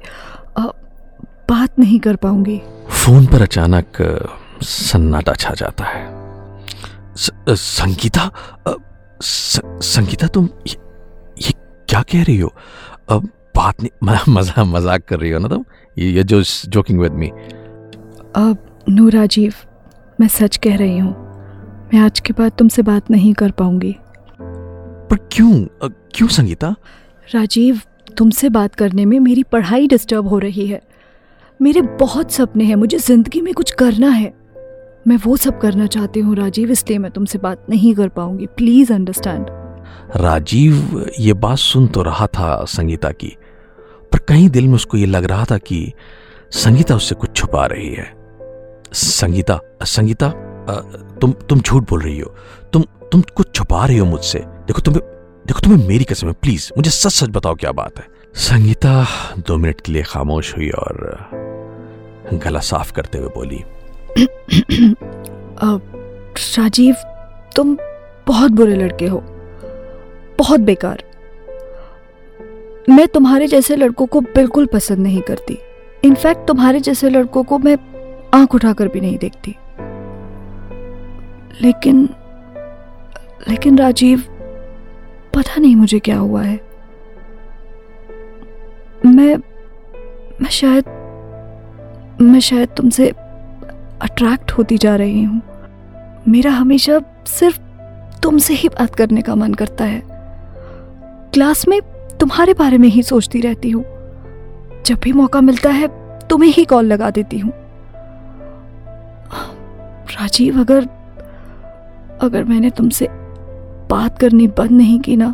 बात 1.51 1.79
नहीं 1.79 1.99
कर 2.01 2.17
पाऊँगी। 2.17 2.61
फ़ोन 2.91 3.27
पर 3.27 3.43
अचानक 3.43 3.97
सन्नाटा 4.63 5.33
छा 5.35 5.55
जाता 5.55 5.85
है। 5.85 6.03
स, 7.17 7.31
संगीता? 7.49 8.31
स, 9.23 9.61
संगीता 9.85 10.27
तुम 10.27 10.49
ये, 10.67 10.77
ये 11.39 11.53
क्या 11.89 12.03
कह 12.03 12.23
रही 12.23 12.39
हो? 12.39 12.53
अब 13.11 13.29
बात 13.57 13.83
नहीं 13.83 14.35
मज़ा 14.35 14.65
मज़ाक 14.65 15.05
कर 15.09 15.19
रही 15.21 15.31
हो 15.31 15.39
ना 15.39 15.49
तुम? 15.49 15.65
ये 15.97 16.11
ये 16.11 16.23
जो 16.25 16.43
जोकिंग 16.43 17.01
विद 17.01 17.13
मी 17.13 17.29
अब 18.37 18.85
नो 18.89 19.09
राजीव 19.11 19.55
मैं 20.21 20.29
सच 20.31 20.57
कह 20.57 20.77
रही 20.77 20.99
हूँ। 20.99 21.13
मैं 21.93 22.01
आज 22.01 22.21
के 22.21 22.33
बाद 22.33 22.53
तुमसे 22.59 22.83
बात 22.83 23.11
नहीं 23.11 23.33
कर 23.35 23.51
पाऊँगी। 23.53 23.97
पर 25.11 25.17
क्यों? 25.33 25.53
क्यों 26.15 26.29
संगीता? 26.29 26.75
राजीव 27.29 27.81
तुमसे 28.19 28.49
बात 28.49 28.75
करने 28.75 29.05
में 29.05 29.19
मेरी 29.21 29.43
पढ़ाई 29.43 29.87
डिस्टर्ब 29.89 30.27
हो 30.29 30.39
रही 30.39 30.67
है। 30.67 30.81
मेरे 31.61 31.83
बहुत 32.01 32.33
सपने 32.33 32.65
हैं 32.65 32.77
मुझे 32.77 32.99
ज़िंदगी 32.99 33.41
में 33.41 33.53
कुछ 33.55 33.71
करना 33.73 34.09
है। 34.09 34.33
मैं 35.07 35.17
वो 35.17 35.37
सब 35.37 35.59
करना 35.61 35.87
चाहती 35.87 36.21
हूँ 36.21 36.37
राजीव 36.37 36.71
इसलिए 36.71 36.99
मैं 36.99 37.11
तुमसे 37.11 37.39
बात 37.39 37.67
नहीं 37.71 37.95
कर 37.95 38.09
पाऊँगी। 38.09 38.47
प्लीज़ 38.47 38.93
अंडरस्टैंड 38.93 39.47
राजीव 40.17 41.05
ये 41.19 41.33
बात 41.35 41.59
सुन 41.59 41.87
तो 41.87 42.03
रहा 42.03 42.27
था 42.29 42.65
संगीता 42.67 43.11
की 43.13 43.37
पर 44.13 44.19
कहीं 44.19 44.49
दिल 44.51 44.67
में 44.67 44.75
उसको 44.75 44.97
ये 44.97 45.07
लग 45.07 45.25
रहा 45.25 45.45
था 45.45 45.59
कि 45.59 45.93
संगीता 46.55 46.97
उससे 46.97 47.15
कुछ 47.15 47.35
छुपा 47.37 47.67
रही 47.67 47.89
है। 47.89 48.13
संगीता 48.95 49.59
संगीता 49.85 50.29
तुम 51.21 51.33
तुम 51.49 51.61
झूठ 51.61 51.89
बोल 51.91 52.01
रही 52.03 52.19
हो। 52.19 52.35
तुम 52.73 52.85
तुम 53.13 53.23
कुछ 53.37 53.55
छुपा 53.55 53.85
रही 53.87 53.99
हो 53.99 54.07
मुझसे। 54.07 54.39
देखो 54.71 54.81
तुम्हें 54.81 55.03
देखो 55.47 55.61
तुम्हें 55.61 55.89
मेरी 55.89 56.05
कसम 56.05 56.27
है 56.27 56.33
प्लीज़ 56.33 56.71
मुझे 56.77 56.91
सच 56.91 57.13
सच 57.13 57.29
बताओ 57.29 57.55
क्या 57.55 57.73
बात 57.73 57.99
है। 57.99 58.07
संगीता, 58.35 59.07
दो 59.39 59.57
मिनट 59.57 59.81
के 59.81 59.93
लिए 59.93 60.03
खामोश 60.03 60.57
हुई 60.57 60.71
और 60.71 60.95
गला 62.35 62.61
साफ़ 62.61 62.93
करते 62.93 63.19
हुए 63.19 63.29
बोली 63.29 63.65
राजीव, 66.59 66.95
तुम 67.57 67.77
बहुत 68.27 68.51
बुरे 68.51 68.77
लड़के 68.77 69.07
हो, 69.07 69.19
बहुत 70.39 70.61
बेकार। 70.61 71.05
मैं 72.89 73.09
तुम्हारे 73.09 73.47
जैसे 73.47 73.77
लड़कों 73.77 74.07
को 74.07 74.21
बिल्कुल 74.21 74.67
पसंद 74.67 74.99
नहीं 74.99 75.21
करती। 75.21 75.59
इनफैक्ट 76.05 76.47
तुम्हारे 76.49 76.81
जैसे 76.81 77.11
लड़कों 77.11 77.45
को 77.45 77.59
मैं 77.59 77.79
आँख 78.35 78.55
उठाकर 78.55 78.89
भी 78.89 79.01
नहीं 79.01 79.19
देखती। 79.19 79.57
लेकिन 81.63 82.09
लेकिन 83.49 83.79
राजीव 83.79 84.37
पता 85.35 85.61
नहीं 85.61 85.77
मुझे 85.77 85.99
क्या 85.99 86.19
हुआ 86.19 86.43
है। 86.43 86.61
मैं 89.07 89.37
मैं 90.43 90.51
शायद 90.51 90.85
मैं 92.21 92.41
शायद 92.41 92.69
तुमसे 92.69 93.09
अट्रैक्ट 94.03 94.53
होती 94.53 94.79
जा 94.79 94.97
रही 94.97 95.23
हूँ। 95.23 95.43
मेरा 96.29 96.51
हमेशा 96.51 97.01
सिर्फ़ 97.27 97.61
तुमसे 98.23 98.55
ही 98.55 98.69
बात 98.69 98.95
करने 98.95 99.23
का 99.23 99.35
मन 99.35 99.55
करता 99.55 99.85
है। 99.85 100.03
क्लास 101.35 101.69
में 101.69 101.81
तुम्हारे 102.21 102.55
बारे 102.55 102.79
में 102.79 102.89
ही 102.89 103.03
सोचती 103.03 103.41
रहती 103.41 103.71
हूँ। 103.71 103.85
जब 104.87 105.01
भी 105.03 105.13
मौका 105.13 105.41
मिलता 105.41 105.71
है, 105.71 105.89
तुम्हें 106.29 106.51
ही 106.51 106.65
कॉल 106.65 106.85
लगा 106.85 107.11
देती 107.11 107.39
हूँ। 107.39 107.53
राजीव, 110.11 110.61
अगर 110.61 110.89
अगर 112.23 112.45
मैंने 112.45 112.71
तुमसे 112.71 113.09
बात 113.91 114.19
करनी 114.19 114.47
बंद 114.49 114.71
नहीं 114.71 115.01
की 115.01 115.17
ना 115.17 115.31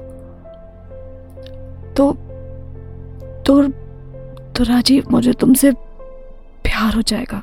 तो 1.96 2.12
तो 3.46 3.62
तो 4.52 4.64
राजीव, 4.64 5.04
मुझे 5.10 5.32
तुमसे 5.32 5.72
प्यार 6.64 6.94
हो 6.94 7.02
जाएगा, 7.02 7.42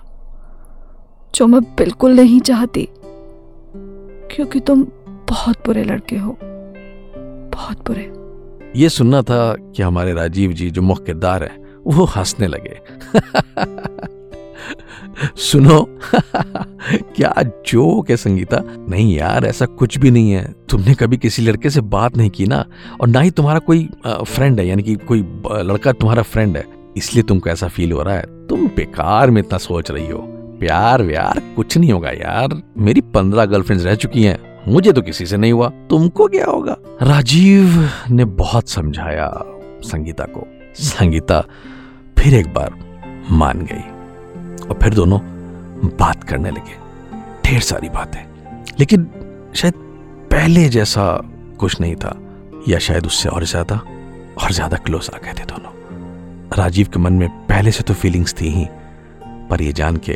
जो 1.35 1.47
मैं 1.47 1.61
बिल्कुल 1.77 2.15
नहीं 2.15 2.39
चाहती, 2.39 2.87
क्योंकि 4.31 4.59
तुम 4.59 4.83
बहुत 5.29 5.65
बुरे 5.65 5.83
लड़के 5.83 6.15
हो, 6.15 6.37
बहुत 7.53 7.85
बुरे। 7.87 8.11
ये 8.79 8.89
सुनना 8.89 9.21
था 9.21 9.53
कि 9.55 9.83
हमारे 9.83 10.13
राजीव 10.13 10.51
जी 10.51 10.69
जो 10.71 10.81
मुख्य 10.81 11.03
किरदार 11.05 11.43
है, 11.43 11.55
वो 11.87 12.05
हंसने 12.05 12.47
लगे। 12.47 12.79
सुनो, 15.35 15.99
क्या 17.15 17.35
जोक 17.41 18.09
है 18.09 18.17
संगीता? 18.17 18.57
नहीं 18.89 19.17
यार, 19.17 19.45
ऐसा 19.45 19.65
कुछ 19.65 19.97
भी 19.97 20.11
नहीं 20.11 20.31
है। 20.31 20.55
तुमने 20.69 20.95
कभी 20.95 21.17
किसी 21.17 21.41
लड़के 21.41 21.69
से 21.69 21.81
बात 21.81 22.17
नहीं 22.17 22.29
की 22.29 22.45
ना? 22.45 22.65
और 23.01 23.07
ना 23.07 23.19
ही 23.19 23.31
तुम्हारा 23.31 23.59
कोई 23.59 23.89
फ्रेंड 24.07 24.59
है, 24.59 24.67
यानी 24.67 24.83
कि 24.83 24.95
कोई 24.95 25.19
लड़का 25.45 25.91
तुम्हारा 25.91 26.23
फ्रेंड 26.23 26.57
है। 26.57 26.65
इसलिए 26.97 27.23
तुमको 27.23 27.49
ऐसा 27.49 27.67
फील 27.67 27.91
हो 27.91 28.03
रहा 28.03 28.15
है। 28.15 28.47
तुम 28.47 28.67
बेकार 28.67 29.31
में 29.31 29.41
इतना 29.41 29.57
सोच 29.57 29.91
रही 29.91 30.07
हो। 30.07 30.19
प्यार 30.59 31.01
व्यार 31.01 31.53
कुछ 31.55 31.77
नहीं 31.77 31.91
होगा 31.91 32.09
यार। 32.09 32.61
मेरी 32.77 33.01
पंद्रह 33.01 33.45
गर्लफ्रेंड्स 33.45 33.85
रह 33.85 33.95
चुकी 33.95 34.23
हैं। 34.23 34.59
मुझे 34.67 34.91
तो 34.91 35.01
किसी 35.01 35.25
से 35.25 35.37
नहीं 35.37 35.51
हुआ। 35.51 35.69
तुमको 35.69 36.27
क्या 36.27 36.45
होगा? 36.45 36.77
राजीव 37.01 37.89
ने 38.09 38.25
बहुत 38.25 38.69
समझाया 38.69 39.41
संगीता 39.83 40.23
को। 40.23 40.47
संगीता 40.75 41.41
फिर 42.19 42.33
एक 42.33 42.53
बार 42.53 42.73
मान 43.31 43.61
गई। 43.61 44.02
और 44.63 44.79
फिर 44.81 44.93
दोनों 44.93 45.19
बात 45.97 46.23
करने 46.23 46.51
लगे। 46.51 46.77
ढेर 47.45 47.61
सारी 47.61 47.89
बातें। 47.89 48.21
लेकिन 48.79 49.09
शायद 49.55 49.73
पहले 50.31 50.67
जैसा 50.69 51.05
कुछ 51.59 51.79
नहीं 51.81 51.95
था, 51.95 52.17
या 52.67 52.79
शायद 52.79 53.05
उससे 53.05 53.29
और 53.29 53.43
ज़्यादा 53.45 53.75
और 54.35 54.51
ज़्यादा 54.51 54.77
क्लोज 54.77 55.09
आ 55.15 55.17
गए 55.17 55.33
थे 55.33 55.45
दोनों। 55.45 55.71
राजीव 56.57 56.87
के 56.93 56.99
मन 56.99 57.13
में 57.13 57.29
पहले 57.47 57.71
से 57.71 57.83
तो 57.83 57.93
फीलिंग्स 57.93 58.33
थी 58.41 58.49
ही, 58.49 58.65
पर 59.49 59.61
यह 59.61 59.71
जान 59.71 59.97
के 59.97 60.13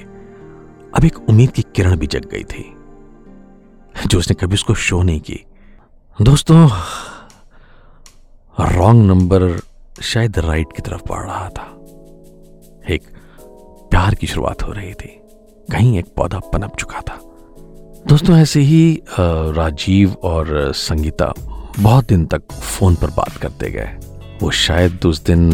अब 0.95 1.05
एक 1.05 1.17
उम्मीद 1.29 1.51
की 1.51 1.61
किरण 1.75 1.95
भी 1.95 2.07
जग 2.07 2.25
गई 2.31 2.43
थी, 2.45 2.63
जो 4.07 4.19
उसने 4.19 4.35
कभी 4.35 4.53
उसको 4.53 4.73
शो 4.75 5.01
नहीं 5.03 5.19
की। 5.21 5.43
दोस्तों 6.17 6.67
रॉन्ग 8.57 9.05
नंबर 9.05 9.59
शायद 10.03 10.39
राइट 10.39 10.73
की 10.75 10.81
तरफ़ 10.81 11.01
बढ़ 11.09 11.25
रहा 11.25 11.49
था। 11.49 11.65
एक 12.89 13.07
प्यार 14.07 14.15
की 14.15 14.27
शुरुआत 14.27 14.61
हो 14.63 14.71
रही 14.71 14.93
थी। 14.93 15.07
कहीं 15.71 15.97
एक 15.99 16.05
पौधा 16.17 16.39
पनप 16.51 16.75
चुका 16.79 16.99
था। 17.07 17.15
दोस्तों 18.07 18.37
ऐसे 18.37 18.59
ही 18.61 19.01
राजीव 19.57 20.13
और 20.23 20.71
संगीता 20.75 21.33
बहुत 21.79 22.07
दिन 22.07 22.25
तक 22.25 22.51
फ़ोन 22.53 22.95
पर 22.95 23.09
बात 23.17 23.37
करते 23.37 23.71
गए। 23.71 23.89
वो 24.41 24.51
शायद 24.51 25.05
उस 25.05 25.23
दिन 25.23 25.51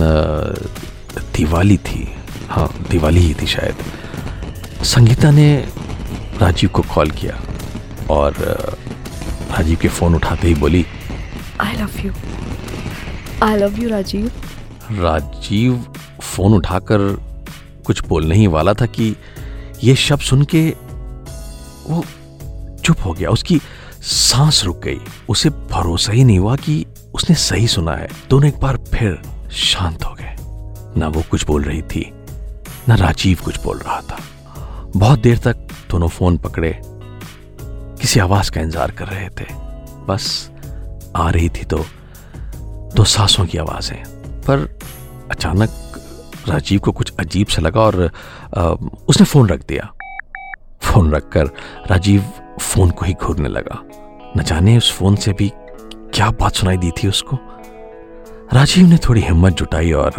दिवाली 1.37 1.77
थी। 1.79 2.07
हाँ 2.49 2.69
दिवाली 2.91 3.19
ही 3.19 3.33
थी 3.41 3.47
शायद। 3.47 4.83
संगीता 4.85 5.31
ने 5.31 5.49
राजीव 6.41 6.69
को 6.69 6.81
कॉल 6.93 7.11
किया 7.11 7.41
और 8.11 8.33
राजीव 9.51 9.77
के 9.81 9.87
फ़ोन 9.89 10.15
उठाते 10.15 10.47
ही 10.47 10.55
बोली 10.55 10.85
I 11.61 11.73
love 11.73 11.99
you 12.05 12.13
I 13.43 13.57
love 13.57 13.81
you 13.81 13.89
Rajeev. 13.89 14.31
Rajeev 15.03 15.85
phone 16.21 16.53
उठाकर 16.53 16.99
कुछ 17.85 18.03
बोलने 18.07 18.35
ही 18.35 18.47
वाला 18.47 18.73
था 18.73 18.85
कि 18.87 19.15
ये 19.83 19.95
शब्द 19.95 20.21
सुन 20.21 20.43
के 20.45 20.69
वो 21.87 22.03
चुप 22.83 23.05
हो 23.05 23.13
गया। 23.13 23.29
उसकी 23.29 23.59
सांस 24.01 24.63
रुक 24.63 24.81
गई। 24.83 24.99
उसे 25.29 25.49
भरोसा 25.49 26.11
ही 26.11 26.23
नहीं 26.23 26.39
हुआ 26.39 26.55
कि 26.55 26.85
उसने 27.15 27.35
सही 27.35 27.67
सुना 27.67 27.91
है। 27.91 28.07
दोनों 28.29 28.49
एक 28.49 28.59
बार 28.59 28.77
फिर 28.93 29.21
शांत 29.53 30.03
हो 30.05 30.13
गए। 30.13 30.35
ना 30.97 31.07
वो 31.07 31.23
कुछ 31.31 31.45
बोल 31.45 31.63
रही 31.63 31.81
थी, 31.81 32.11
ना 32.87 32.95
राजीव 32.95 33.39
कुछ 33.45 33.61
बोल 33.63 33.77
रहा 33.77 33.99
था। 34.01 34.19
बहुत 34.95 35.19
देर 35.19 35.37
तक 35.37 35.67
दोनों 35.91 36.07
फ़ोन 36.07 36.37
पकड़े। 36.37 36.79
किसी 36.81 38.19
आवाज़ 38.19 38.51
का 38.51 38.61
इंतज़ार 38.61 38.91
कर 38.91 39.07
रहे 39.07 39.29
थे। 39.29 39.45
बस 40.07 40.49
आ 41.15 41.29
रही 41.29 41.49
थी 41.49 41.63
तो 41.65 41.85
दो 42.95 43.03
सांसों 43.03 43.45
की 43.45 43.57
आवाज़ें। 43.57 44.03
पर 44.41 44.67
अचानक 45.31 45.69
राजीव 46.49 46.79
को 46.79 46.91
कुछ 46.91 47.13
अजीब 47.19 47.47
सा 47.47 47.61
लगा 47.61 47.81
और 47.81 48.09
आ, 48.57 48.61
उसने 49.07 49.25
फ़ोन 49.25 49.49
रख 49.49 49.65
दिया। 49.67 49.89
फ़ोन 50.81 51.11
रखकर 51.11 51.45
राजीव 51.89 52.23
फ़ोन 52.61 52.89
को 52.89 53.05
ही 53.05 53.13
घूरने 53.13 53.49
लगा। 53.49 53.79
न 54.37 54.43
जाने 54.43 54.77
उस 54.77 54.91
फ़ोन 54.91 55.15
से 55.15 55.33
भी 55.33 55.51
क्या 56.13 56.29
बात 56.31 56.55
सुनाई 56.55 56.77
दी 56.77 56.91
थी 56.91 57.07
उसको। 57.07 57.37
राजीव 58.53 58.87
ने 58.87 58.97
थोड़ी 58.97 59.21
हिम्मत 59.21 59.53
जुटाई 59.53 59.91
और 59.91 60.13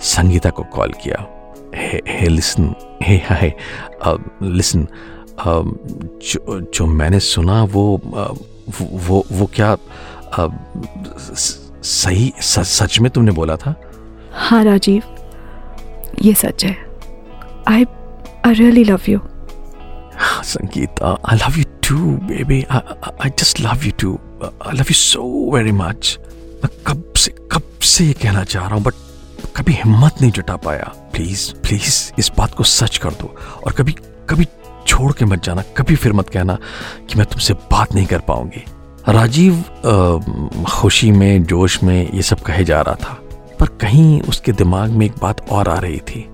संगीता 0.00 0.50
को 0.50 0.62
कॉल 0.74 0.92
किया। 1.02 1.26
हे 1.74 2.00
हे 2.08 2.28
लिसन 2.28 2.74
हे 3.02 3.16
हाय 3.26 3.52
लिसन 4.42 4.86
जो 5.38 6.60
जो 6.74 6.86
मैंने 6.86 7.20
सुना 7.20 7.62
वो 7.64 7.82
वो 8.80 9.24
वो 9.32 9.50
क्या 9.54 9.76
सही 11.82 12.32
सच 12.40 12.98
में 13.00 13.10
तुमने 13.10 13.32
बोला 13.32 13.56
था? 13.56 13.74
हाँ 14.40 14.62
राजीव, 14.64 15.02
ये 16.22 16.32
सच 16.34 16.64
है। 16.64 16.76
I 17.68 17.84
I 18.46 18.54
really 18.54 18.84
love 18.84 19.00
you 19.08 19.20
Sangeeta 20.44 21.10
I 21.30 21.36
love 21.36 21.58
you 21.58 21.64
too 21.88 21.98
baby 22.26 22.62
I 22.70 23.30
just 23.30 23.60
love 23.60 23.84
you 23.86 23.92
too 24.00 24.18
I 24.44 24.76
love 24.76 24.90
you 24.90 24.94
so 24.94 25.22
very 25.54 25.72
much 25.72 26.18
मैं 26.64 26.70
कब 26.86 27.12
से 27.16 27.34
कब 27.52 27.62
से 27.82 28.04
ये 28.04 28.12
कहना 28.22 28.44
चाह 28.44 28.66
रहा 28.66 28.74
हूँ 28.74 28.82
बट 28.84 28.94
कभी 29.56 29.72
हिम्मत 29.74 30.22
नहीं 30.22 30.30
जुटा 30.32 30.56
पाया। 30.56 30.92
प्लीज़ 31.12 31.52
प्लीज़ 31.62 32.00
इस 32.18 32.30
बात 32.38 32.54
को 32.54 32.64
सच 32.64 32.96
कर 32.98 33.10
दो। 33.10 33.34
और 33.66 33.72
कभी 33.72 33.92
कभी 34.30 34.46
छोड़ 34.86 35.12
के 35.12 35.24
मत 35.24 35.42
जाना, 35.44 35.62
कभी 35.76 35.96
फिर 35.96 36.12
मत 36.12 36.28
कहना 36.28 36.58
कि 37.08 37.18
मैं 37.18 37.26
तुमसे 37.26 37.54
बात 37.72 37.94
नहीं 37.94 38.06
कर 38.06 38.18
पाऊँगी। 38.28 38.64
राजीव 39.08 39.64
खुशी 40.68 41.10
में, 41.10 41.44
जोश 41.44 41.82
में 41.82 42.12
ये 42.12 42.22
सब 42.22 42.40
कहे 42.40 42.64
जा 42.64 42.80
रहा 42.80 42.94
था। 42.94 43.20
पर 43.60 43.66
कहीं 43.80 44.20
उसके 44.22 44.52
दिमाग 44.52 44.90
में 44.90 45.04
एक 45.06 45.14
बात 45.22 45.48
और 45.50 45.68
आ 45.68 45.78
रही 45.78 45.98
थी 46.00 46.28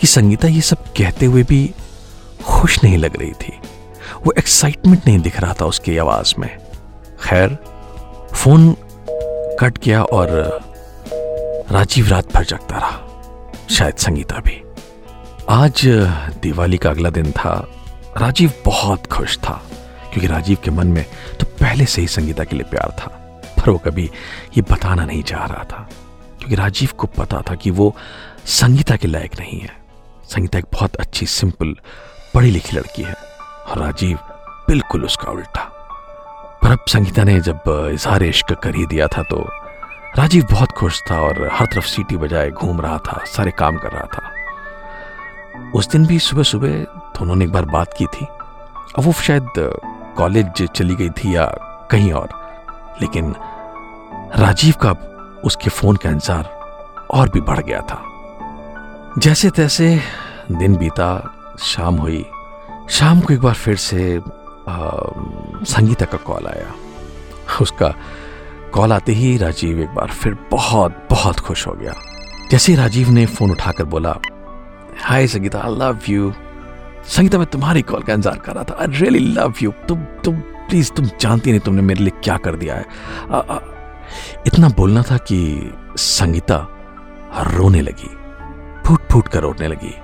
कि 0.00 0.06
संगीता 0.06 0.48
ये 0.48 0.60
सब 0.60 0.84
कहते 0.96 1.26
हुए 1.26 1.42
भी 1.42 1.74
खुश 2.46 2.82
नहीं 2.84 2.98
लग 2.98 3.16
रही 3.16 3.32
थी। 3.32 3.52
वो 4.26 4.32
एक्साइटमेंट 4.38 5.06
नहीं 5.06 5.18
दिख 5.18 5.40
रहा 5.40 5.54
था 5.60 5.64
उसकी 5.64 5.96
आवाज़ 5.98 6.34
में। 6.38 6.48
खैर, 7.22 7.56
फ़ोन 8.34 8.74
कट 9.60 9.78
गया 9.84 10.02
और 10.02 10.28
राजीव 11.70 12.08
रात 12.08 12.34
भर 12.34 12.44
जगता 12.44 12.76
रहा, 12.76 13.56
शायद 13.70 13.96
संगीता 13.96 14.38
भी। 14.38 14.62
आज 15.48 15.82
दिवाली 16.42 16.76
का 16.76 16.90
अगला 16.90 17.10
दिन 17.10 17.30
था। 17.32 17.54
राजीव 18.16 18.52
बहुत 18.64 19.06
खुश 19.06 19.38
था, 19.38 19.62
क्योंकि 20.12 20.26
राजीव 20.26 20.58
के 20.64 20.70
मन 20.70 20.86
में 20.86 21.04
तो 21.40 21.46
पहले 21.60 21.86
से 21.86 22.00
ही 22.00 22.08
संगीता 22.08 22.44
के 22.44 22.56
लिए 22.56 22.66
प्यार 22.70 22.90
था, 22.92 23.06
पर 23.56 23.70
वो 23.70 23.78
कभी 23.78 24.10
ये 24.56 24.62
बताना 24.70 25.04
नहीं 25.04 25.22
चाह 25.22 25.44
रहा 25.44 25.64
था। 25.64 25.88
क्योंकि 26.40 26.54
राजीव 26.56 26.90
को 26.98 27.06
पता 27.16 27.40
था 27.50 27.54
कि 27.54 27.70
वो 27.70 27.94
संगीता 28.48 28.96
के 28.96 29.08
लायक 29.08 29.38
नहीं 29.40 29.60
है। 29.60 29.76
संगीता 30.24 30.58
एक 30.58 30.66
बहुत 30.72 30.96
अच्छी 30.96 31.26
सिंपल 31.28 31.74
पढ़ी 32.34 32.50
लिखी 32.50 32.76
लड़की 32.76 33.02
है 33.02 33.14
और 33.14 33.78
राजीव 33.78 34.18
बिल्कुल 34.68 35.04
उसका 35.04 35.30
उल्टा। 35.30 35.64
पर 36.62 36.70
अब 36.70 36.84
संगीता 36.88 37.24
ने 37.24 37.38
जब 37.40 37.62
इजहार 37.92 38.22
इश्क 38.22 38.52
कर 38.54 38.74
ही 38.74 38.86
दिया 38.86 39.06
था 39.08 39.22
तो 39.22 39.36
राजीव 40.18 40.46
बहुत 40.50 40.72
खुश 40.72 41.02
था 41.10 41.20
और 41.20 41.48
हर 41.52 41.66
तरफ़ 41.66 41.86
सीटी 41.86 42.16
बजाए 42.16 42.50
घूम 42.50 42.80
रहा 42.80 42.98
था, 42.98 43.24
सारे 43.26 43.50
काम 43.50 43.76
कर 43.76 43.92
रहा 43.92 44.06
था। 44.06 45.70
उस 45.74 45.88
दिन 45.90 46.06
भी 46.06 46.18
सुबह 46.18 46.42
सुबह 46.42 46.68
दोनों 47.16 47.36
ने 47.36 47.44
एक 47.44 47.52
बार 47.52 47.64
बात 47.66 47.94
की 47.98 48.06
थी। 48.06 48.24
अब 48.24 49.04
वो 49.04 49.12
शायद 49.12 49.48
कॉलेज 50.16 50.62
चली 50.66 50.94
गई 50.94 51.08
थी 51.10 51.34
या 51.36 51.44
कहीं 51.90 52.12
और, 52.12 52.28
लेकिन 53.02 53.34
राजीव 54.36 54.74
का 54.82 54.92
उसके 55.44 55.70
फ़ोन 55.70 55.96
का 55.96 56.10
इंतज़ार 56.10 56.44
और 57.10 57.28
भी 57.28 57.40
बढ़ 57.42 57.60
गया 57.60 57.80
था। 57.80 58.02
जैसे 59.18 59.50
तैसे 59.50 59.98
दिन 60.52 60.76
बीता 60.76 61.10
शाम 61.62 61.96
हुई। 61.96 62.24
शाम 62.90 63.20
को 63.20 63.32
एक 63.34 63.40
बार 63.40 63.54
फिर 63.54 63.76
से 63.78 64.16
आ, 64.16 64.76
संगीता 65.66 66.04
का 66.06 66.18
कॉल 66.18 66.46
आया। 66.46 66.74
उसका 67.60 67.94
कॉल 68.74 68.92
आते 68.92 69.12
ही 69.12 69.36
राजीव 69.38 69.80
एक 69.82 69.94
बार 69.94 70.10
फिर 70.12 70.36
बहुत 70.50 71.06
बहुत 71.10 71.40
खुश 71.40 71.66
हो 71.66 71.72
गया। 71.72 71.94
जैसे 72.50 72.74
राजीव 72.76 73.10
ने 73.10 73.24
फ़ोन 73.26 73.50
उठाकर 73.50 73.84
बोला 73.84 74.14
hi 75.02 75.26
Sangeeta 75.26 75.60
I 75.60 75.74
love 75.76 75.98
you 76.08 76.32
Sangeeta 77.08 77.38
मैं 77.38 77.46
तुम्हारी 77.46 77.82
कॉल 77.82 78.02
का 78.02 78.12
इंतज़ार 78.12 78.38
कर 78.38 78.54
रहा 78.54 78.64
था। 78.64 78.76
आई 78.80 78.86
रियली 78.90 79.18
लव 79.18 79.54
यू 79.62 79.72
तुम 79.88 80.04
तुम 80.24 80.40
प्लीज़ 80.68 80.92
तुम 80.92 81.06
जानती 81.20 81.50
नहीं 81.50 81.60
तुमने 81.60 81.82
मेरे 81.82 82.04
लिए 82.04 82.20
क्या 82.24 82.36
कर 82.38 82.56
दिया 82.56 82.74
है? 82.74 82.84
इतना 84.46 84.68
बोलना 84.76 85.02
था 85.02 85.16
कि 85.30 85.38
संगीता 85.98 86.56
रोने 87.48 87.80
लगी 87.80 88.10
फूट 88.86 89.00
फूट 89.10 89.28
कर 89.28 89.40
रोने 89.40 89.68
लगी। 89.68 89.94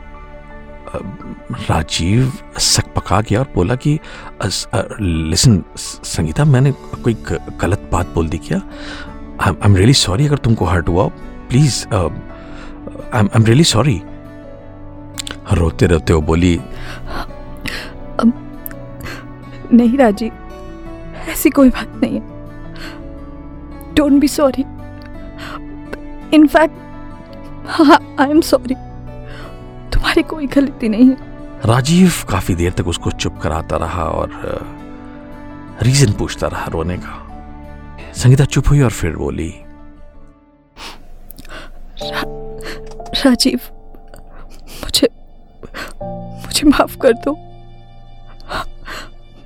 राजीव 1.71 2.33
सक 2.59 2.93
पका 2.97 3.21
गया 3.21 3.39
और 3.41 3.49
बोला 3.55 3.75
कि 3.77 3.99
लिसन 5.01 5.63
संगीता, 5.77 6.45
मैंने 6.45 6.73
कोई 7.05 7.15
गलत 7.61 7.89
बात 7.93 8.15
बोल 8.15 8.29
दी 8.29 8.39
क्या? 8.39 8.61
आई 9.41 9.53
एम 9.65 9.77
रियली 9.77 9.95
सॉरी 9.95 10.27
अगर 10.27 10.39
तुमको 10.39 10.65
हर्ट 10.65 10.89
हुआ। 10.89 11.07
Please 11.49 11.87
I 11.95 13.29
am 13.35 13.45
really 13.45 13.65
sorry 13.65 14.01
रोते 15.53 15.87
रोते 15.87 16.13
वो 16.13 16.21
बोली 16.23 16.59
नहीं 19.73 19.97
राजीव, 19.99 20.33
ऐसी 21.29 21.51
कोई 21.51 21.69
बात 21.71 22.01
नहीं 22.03 22.15
है। 22.15 22.36
Don't 23.97 24.21
be 24.21 24.29
sorry 24.29 24.65
in fact 26.37 26.75
I 28.21 28.31
am 28.31 28.41
sorry 28.41 28.75
तुम्हारी 29.93 30.23
कोई 30.25 30.47
गलती 30.47 30.89
नहीं 30.89 31.09
है। 31.09 31.17
राजीव 31.67 32.13
काफ़ी 32.31 32.55
देर 32.55 32.73
तक 32.73 32.87
उसको 32.89 33.11
चुप 33.13 33.39
कराता 33.43 33.77
रहा 33.77 34.05
और 34.05 34.29
रीजन 35.83 36.13
पूछता 36.13 36.47
रहा 36.47 36.67
रोने 36.73 36.97
का। 36.99 37.23
संगीता 38.17 38.45
चुप 38.45 38.69
हुई 38.69 38.81
और 38.81 38.91
फिर 38.91 39.17
बोली 39.17 39.49
रा, 42.03 42.21
राजीव 43.25 43.61
मुझे 44.83 45.09
मुझे 46.47 46.69
माफ़ 46.69 46.97
कर 46.99 47.13
दो। 47.25 47.33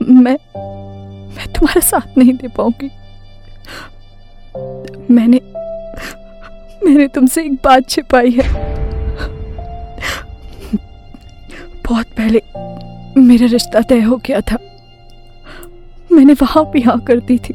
मैं 0.00 0.36
मैं 1.36 1.52
तुम्हारा 1.52 1.80
साथ 1.80 2.18
नहीं 2.18 2.34
दे 2.34 2.48
पाऊँगी। 2.48 2.90
मैंने 5.10 5.40
मैंने 6.84 7.06
तुमसे 7.08 7.44
एक 7.44 7.52
बात 7.52 7.88
छिपाई 7.88 8.30
है। 8.30 8.48
बहुत 11.86 12.06
पहले 12.06 12.42
मेरा 13.20 13.46
रिश्ता 13.46 13.80
तय 13.80 14.00
हो 14.00 14.16
गया 14.16 14.40
था। 14.40 14.58
मैंने 16.12 16.32
वहाँ 16.32 16.70
भी 16.70 16.80
हाँ 16.80 16.98
कर 17.00 17.20
दी 17.20 17.38
थी। 17.38 17.54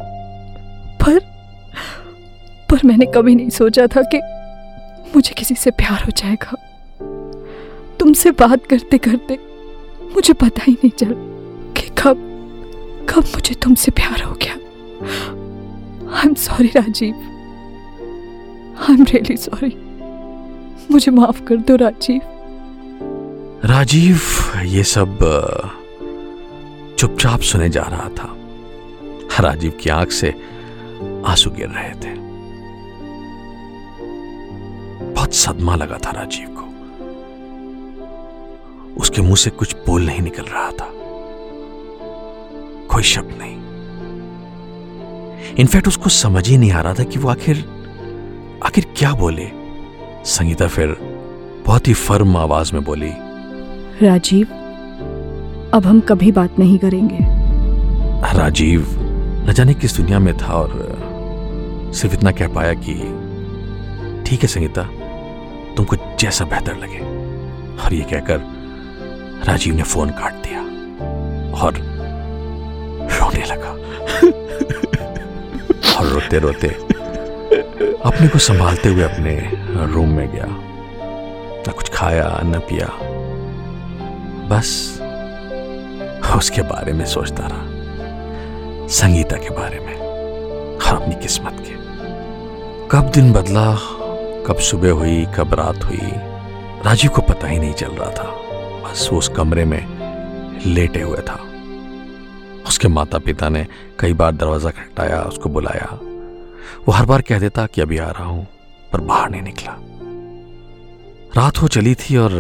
पर 1.02 1.20
पर 2.70 2.80
मैंने 2.86 3.06
कभी 3.06 3.36
नहीं 3.36 3.50
सोचा 3.50 3.88
था 3.88 4.02
कि 4.14 4.18
मुझे 5.16 5.34
किसी 5.34 5.56
से 5.56 5.72
प्यार 5.72 6.04
हो 6.04 6.12
जाएगा। 6.12 6.56
तुमसे 8.00 8.32
बात 8.32 8.66
करते 8.66 8.98
करते 8.98 9.38
मुझे 10.16 10.34
पता 10.34 10.64
ही 10.64 10.74
नहीं 10.74 10.90
चला 10.90 11.16
कि 11.74 11.90
कब 11.90 12.32
कब 13.10 13.24
मुझे 13.36 13.56
तुमसे 13.56 13.92
प्यार 13.92 14.24
हो 14.24 14.34
गया। 14.34 14.54
I 16.18 16.28
am 16.28 16.34
sorry 16.34 16.68
Rajeev. 16.68 17.32
I 18.82 18.94
am 18.94 19.04
really 19.04 19.38
sorry 19.38 19.86
मुझे 20.92 21.12
माफ़ 21.12 21.44
कर 21.44 21.56
दो, 21.56 21.76
राजीव। 21.76 22.22
राजीव, 23.66 24.20
ये 24.64 24.84
सब 24.84 25.18
चुपचाप 27.00 27.40
सुने 27.40 27.70
जा 27.70 27.82
रहा 27.82 28.10
था। 28.10 28.36
राजीव 29.44 29.72
की 29.72 29.90
आँख 29.90 30.12
से 30.12 30.30
आँसू 31.26 31.50
गिर 31.50 31.68
रहे 31.68 31.90
थे। 31.90 32.16
बहुत 35.14 35.34
सदमा 35.34 35.76
लगा 35.76 35.98
था 35.98 36.12
राजीव 36.12 36.48
को। 36.50 36.66
उसके 38.98 39.22
मुँह 39.22 39.36
से 39.36 39.50
कुछ 39.50 39.76
बोल 39.76 40.06
नहीं 40.06 40.22
निकल 40.22 40.44
रहा 40.44 40.72
था। 40.72 40.92
कोई 42.88 43.04
शब्द 43.04 43.36
नहीं। 43.42 43.56
इनफैक्ट 45.56 45.88
उसको 45.88 46.10
समझ 46.10 46.50
ही 46.50 46.58
नहीं 46.58 46.72
आ 46.72 46.82
रहा 46.82 46.94
था 46.94 47.04
कि 47.04 47.20
वो 47.20 47.30
आखिर 47.30 47.75
आखिर 48.64 48.86
क्या 48.98 49.12
बोले? 49.14 49.48
संगीता 50.26 50.68
फिर 50.68 50.96
बहुत 51.66 51.88
ही 51.88 51.94
फर्म 51.94 52.38
आवाज़ 52.38 52.74
में 52.74 52.84
बोली 52.84 53.12
राजीव 54.02 54.48
अब 55.74 55.86
हम 55.86 56.00
कभी 56.00 56.32
बात 56.32 56.60
नहीं 56.60 56.78
करेंगे। 56.78 57.18
राजीव 58.38 58.86
न 59.50 59.54
जाने 59.54 59.74
किस 59.74 59.98
दुनिया 59.98 60.20
में 60.20 60.34
था 60.38 60.54
और 60.54 61.92
सिर्फ़ 61.96 62.16
इतना 62.16 62.32
कह 62.32 62.48
पाया 62.48 62.74
कि 62.78 62.94
ठीक 64.26 64.42
है 64.42 64.48
संगीता 64.48 64.84
तुमको 65.78 65.96
जैसा 66.20 66.46
बेहतर 66.46 66.78
लगे। 66.78 67.00
और 67.78 67.94
ये 67.94 68.02
कहकर 68.12 68.38
राजीव 69.48 69.76
ने 69.76 69.84
फ़ोन 69.84 70.10
काट 70.10 70.34
दिया 70.44 70.62
और 71.62 71.74
रोने 73.12 73.46
लगा। 73.46 73.72
और 75.98 76.08
रोते 76.08 76.40
रोते 76.40 76.68
अपने 78.06 78.28
को 78.28 78.40
संभालते 78.40 78.90
हुए 78.90 79.04
अपने 79.04 79.52
रूम 79.86 80.10
में 80.10 80.32
गया। 80.32 80.46
न 81.68 81.74
कुछ 81.78 81.90
खाया, 81.90 82.42
न 82.44 82.60
पिया। 82.60 82.90
बस 84.48 85.00
उसके 86.38 86.62
बारे 86.62 86.94
में 86.94 87.06
सोचता 87.06 87.48
रहा। 87.48 88.88
संगीता 88.88 89.38
के 89.38 89.50
बारे 89.50 89.80
में, 89.80 89.96
और 90.76 91.02
अपनी 91.02 91.16
किस्मत 91.16 91.54
के। 91.60 91.76
कब 92.92 93.12
दिन 93.12 93.34
बदला, 93.34 93.76
कब 94.48 94.58
सुबह 94.60 94.92
हुई, 94.92 95.28
कब 95.38 95.54
रात 95.54 95.84
हुई, 95.84 96.12
राजीव 96.86 97.12
को 97.12 97.22
पता 97.22 97.48
ही 97.48 97.60
नहीं 97.60 97.74
चल 97.74 97.90
रहा 97.90 98.12
था। 98.12 98.32
बस 98.84 99.10
वो 99.12 99.18
उस 99.18 99.30
कमरे 99.30 99.66
में 99.66 99.86
लेटे 100.66 101.02
हुए 101.02 101.18
था। 101.18 101.40
उसके 102.68 102.88
माता 102.88 103.18
पिता 103.18 103.50
ने 103.50 103.68
कई 104.00 104.14
बार 104.14 104.32
दरवाज़ा 104.32 104.70
खटकाया, 104.70 105.22
उसको 105.22 105.50
बुलाया। 105.50 106.05
वो 106.88 106.94
हर 106.94 107.06
बार 107.06 107.22
कह 107.22 107.40
देता 107.40 107.66
कि 107.68 107.82
अभी 107.82 107.98
आ 107.98 108.10
रहा 108.10 108.26
हूँ, 108.26 108.46
पर 108.94 109.02
बाहर 109.02 109.30
नहीं 109.30 109.42
निकला। 109.42 109.76
रात 111.38 111.62
हो 111.62 111.68
चली 111.68 111.96
थी 111.96 112.18
और 112.18 112.32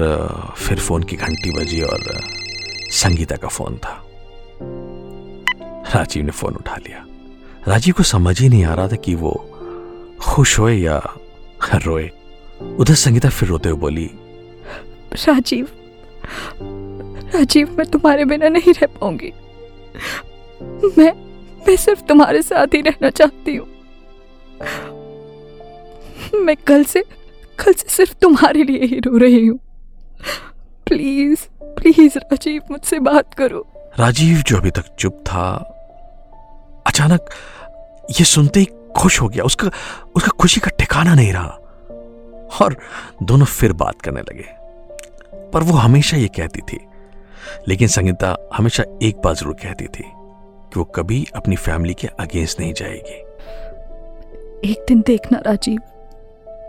फिर 0.57 0.79
फ़ोन 0.79 1.03
की 1.03 1.15
घंटी 1.15 1.51
बजी 1.51 1.81
और 1.81 1.99
संगीता 2.93 3.35
का 3.35 3.47
फ़ोन 3.47 3.77
था। 3.77 4.01
राजीव 5.95 6.23
ने 6.25 6.31
फ़ोन 6.31 6.55
उठा 6.55 6.75
लिया। 6.77 7.05
राजीव 7.67 7.93
को 7.97 8.03
समझ 8.03 8.39
ही 8.41 8.49
नहीं 8.49 8.65
आ 8.65 8.73
रहा 8.73 8.87
था 8.87 8.95
कि 8.95 9.15
वो 9.15 9.31
खुश 10.21 10.57
होए 10.59 10.75
या 10.75 11.01
रोए। 11.75 12.09
उधर 12.79 12.93
संगीता 12.95 13.29
फिर 13.29 13.49
रोते 13.49 13.69
हुए 13.69 13.79
बोली, 13.79 14.09
राजीव 15.27 15.67
राजीव, 17.35 17.75
मैं 17.77 17.85
तुम्हारे 17.87 18.25
बिना 18.25 18.49
नहीं 18.49 18.73
रह 18.73 18.87
पाऊँगी। 18.99 19.31
मैं 20.97 21.11
मैं 21.67 21.75
सिर्फ़ 21.75 22.01
तुम्हारे 22.07 22.41
साथ 22.41 22.73
ही 22.73 22.81
रहना 22.81 23.09
चाहती 23.09 23.55
हूँ। 23.55 23.67
मैं 26.35 26.55
कल 26.55 26.83
से 26.83 27.01
कल 27.59 27.73
से 27.73 27.89
सिर्फ़ 27.89 28.13
तुम्हारे 28.13 28.63
लिए 28.63 28.85
ही 28.85 28.99
रो 28.99 29.17
रही 29.17 29.47
हूँ। 29.47 29.59
प्लीज़ 30.87 31.39
प्लीज़ 31.63 32.17
राजीव, 32.17 32.61
मुझसे 32.71 32.99
बात 32.99 33.33
करो। 33.33 33.67
राजीव 33.99 34.37
जो 34.37 34.57
अभी 34.57 34.71
तक 34.71 34.95
चुप 34.99 35.23
था, 35.27 35.71
अचानक 36.87 37.29
ये 38.19 38.23
सुनते 38.23 38.59
ही 38.59 38.67
खुश 38.97 39.21
हो 39.21 39.29
गया। 39.29 39.43
उसका 39.43 39.71
उसका 40.15 40.29
खुशी 40.39 40.59
का 40.59 40.71
ठिकाना 40.79 41.13
नहीं 41.13 41.33
रहा। 41.33 41.59
और 42.61 42.77
दोनों 43.23 43.45
फिर 43.45 43.73
बात 43.73 44.01
करने 44.01 44.21
लगे। 44.21 44.45
पर 45.51 45.63
वो 45.63 45.73
हमेशा 45.73 46.17
ये 46.17 46.27
कहती 46.27 46.61
थी। 46.61 46.79
लेकिन 47.67 47.87
संगीता 47.87 48.49
हमेशा 48.53 48.83
एक 49.03 49.17
बात 49.17 49.35
ज़रूर 49.35 49.53
कहती 49.53 49.85
थी 49.85 50.03
कि 50.69 50.79
वो 50.79 50.83
कभी 50.83 51.27
अपनी 51.35 51.55
फैमिली 51.55 51.93
के 51.93 52.07
अगेंस्ट 52.07 52.59
नहीं 52.59 52.73
जाएगी। 52.73 53.34
एक 54.65 54.85
दिन 54.87 55.03
देखना, 55.07 55.41
राजीव। 55.45 55.79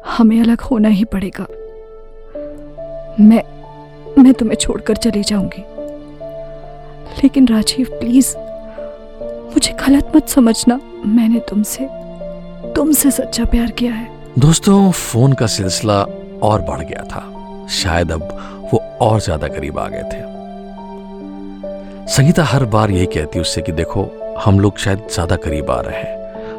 हमें 0.07 0.40
अलग 0.40 0.61
होना 0.61 0.88
ही 0.88 1.05
पड़ेगा। 1.05 1.46
मैं 3.20 3.42
मैं 4.18 4.33
तुम्हें 4.33 4.57
छोड़कर 4.57 4.96
चली 4.96 5.22
जाऊँगी। 5.22 5.64
लेकिन 7.22 7.49
राजीव, 7.49 7.87
प्लीज़, 7.92 8.37
मुझे 9.53 9.72
गलत 9.72 10.12
मत 10.16 10.29
समझना। 10.29 10.81
मैंने 11.07 11.40
तुमसे 11.40 11.88
तुमसे 12.72 13.11
सच्चा 13.11 13.44
प्यार 13.44 13.70
किया 13.70 13.92
है। 13.92 14.09
दोस्तों, 14.38 14.90
फ़ोन 14.90 15.33
का 15.33 15.46
सिलसिला 15.46 16.03
और 16.42 16.62
बढ़ 16.62 16.81
गया 16.81 17.05
था। 17.05 17.66
शायद 17.70 18.12
अब 18.12 18.22
वो 18.72 18.79
और 19.01 19.20
ज़्यादा 19.20 19.49
करीब 19.49 19.79
आ 19.79 19.88
गए 19.88 20.03
थे। 20.03 20.25
संगीता 22.07 22.44
हर 22.44 22.64
बार 22.64 22.90
यही 22.90 23.07
कहती 23.07 23.40
उससे 23.40 23.62
कि 23.62 23.72
देखो, 23.72 24.09
हम 24.44 24.61
लोग 24.61 24.79
शायद 24.79 25.07
ज़्यादा 25.12 25.37
करीब 25.37 25.70
आ 25.70 25.81
रहे 25.81 26.01
हैं। 26.01 26.15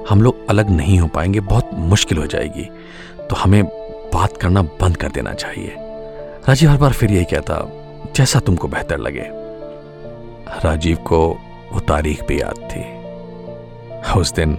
हम 0.09 0.21
लोग 0.21 0.47
अलग 0.49 0.69
नहीं 0.69 0.99
हो 0.99 1.07
पाएँगे, 1.07 1.39
बहुत 1.39 1.69
मुश्किल 1.73 2.17
हो 2.17 2.25
जाएगी। 2.25 2.69
तो 3.29 3.35
हमें 3.35 3.63
बात 4.13 4.37
करना 4.37 4.61
बंद 4.61 4.97
कर 4.97 5.09
देना 5.09 5.33
चाहिए। 5.33 5.75
राजीव 6.47 6.69
हर 6.69 6.77
बार 6.77 6.93
फिर 6.93 7.11
यही 7.11 7.25
कहता, 7.25 7.55
जैसा 8.15 8.39
तुमको 8.39 8.67
बेहतर 8.67 8.97
लगे। 8.97 9.25
राजीव 10.65 10.97
को 10.97 11.19
वो 11.73 11.79
तारीख 11.79 12.23
भी 12.23 12.41
याद 12.41 12.57
थी। 12.71 12.83
उस 14.19 14.33
दिन 14.33 14.57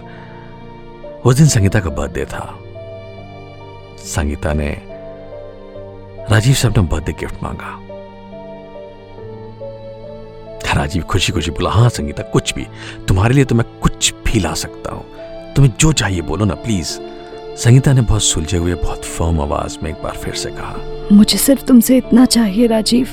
उस 1.25 1.35
दिन 1.35 1.47
संगीता 1.47 1.79
का 1.79 1.89
बर्थडे 1.89 2.25
था। 2.25 2.59
संगीता 3.99 4.53
ने 4.53 4.69
राजीव 6.31 6.53
से 6.53 6.67
अपना 6.67 6.83
बर्थडे 6.83 7.11
गिफ्ट 7.11 7.43
मांगा। 7.43 7.77
राजीव 10.75 11.03
खुशी 11.03 11.31
खुशी 11.31 11.51
बोला 11.51 11.69
हाँ 11.69 11.89
संगीता, 11.89 12.23
कुछ 12.23 12.53
भी। 12.53 12.67
तुम्हारे 13.07 13.33
लिए 13.33 13.45
तो 13.45 13.55
मैं 13.55 13.65
कुछ 13.79 14.13
भी 14.25 14.39
ला 14.39 14.53
सकता 14.53 14.91
हूँ। 14.91 15.05
तुम्हें 15.59 15.73
जो 15.79 15.91
चाहिए 15.91 16.21
बोलो 16.21 16.45
ना 16.45 16.55
प्लीज़ 16.55 16.89
संगीता 17.59 17.93
ने 17.93 18.01
बहुत 18.01 18.23
सुलझे 18.23 18.57
हुए 18.57 18.73
बहुत 18.73 19.05
फर्म 19.05 19.39
आवाज़ 19.41 19.77
में 19.83 19.89
एक 19.89 19.95
बार 20.03 20.17
फिर 20.17 20.33
से 20.33 20.49
कहा। 20.51 20.75
मुझे 21.11 21.37
सिर्फ़ 21.37 21.65
तुमसे 21.65 21.97
इतना 21.97 22.25
चाहिए 22.25 22.67
राजीव 22.67 23.07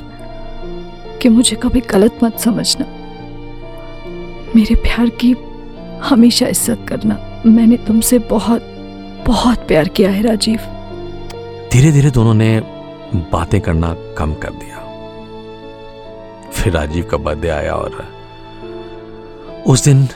कि 1.23 1.29
मुझे 1.29 1.57
कभी 1.57 1.81
गलत 1.91 2.19
मत 2.25 2.39
समझना। 2.39 2.87
मेरे 4.57 4.75
प्यार 4.85 5.09
की 5.23 5.35
हमेशा 6.03 6.47
इज़्ज़त 6.47 6.87
करना। 6.89 7.19
मैंने 7.47 7.77
तुमसे 7.87 8.19
बहुत 8.31 8.73
बहुत 9.27 9.67
प्यार 9.69 9.89
किया 9.89 10.11
है 10.11 10.23
राजीव। 10.23 10.61
धीरे 11.73 11.93
धीरे 11.93 12.11
दोनों 12.11 12.35
ने 12.35 12.61
बातें 13.33 13.61
करना 13.61 13.95
कम 14.19 14.35
कर 14.35 14.51
दिया। 14.63 14.89
फिर 16.53 16.73
राजीव 16.73 17.09
का 17.11 17.17
बर्थडे 17.19 17.49
आया 17.51 17.75
और 17.75 18.05
उस 19.67 19.85
दिन 19.85 20.09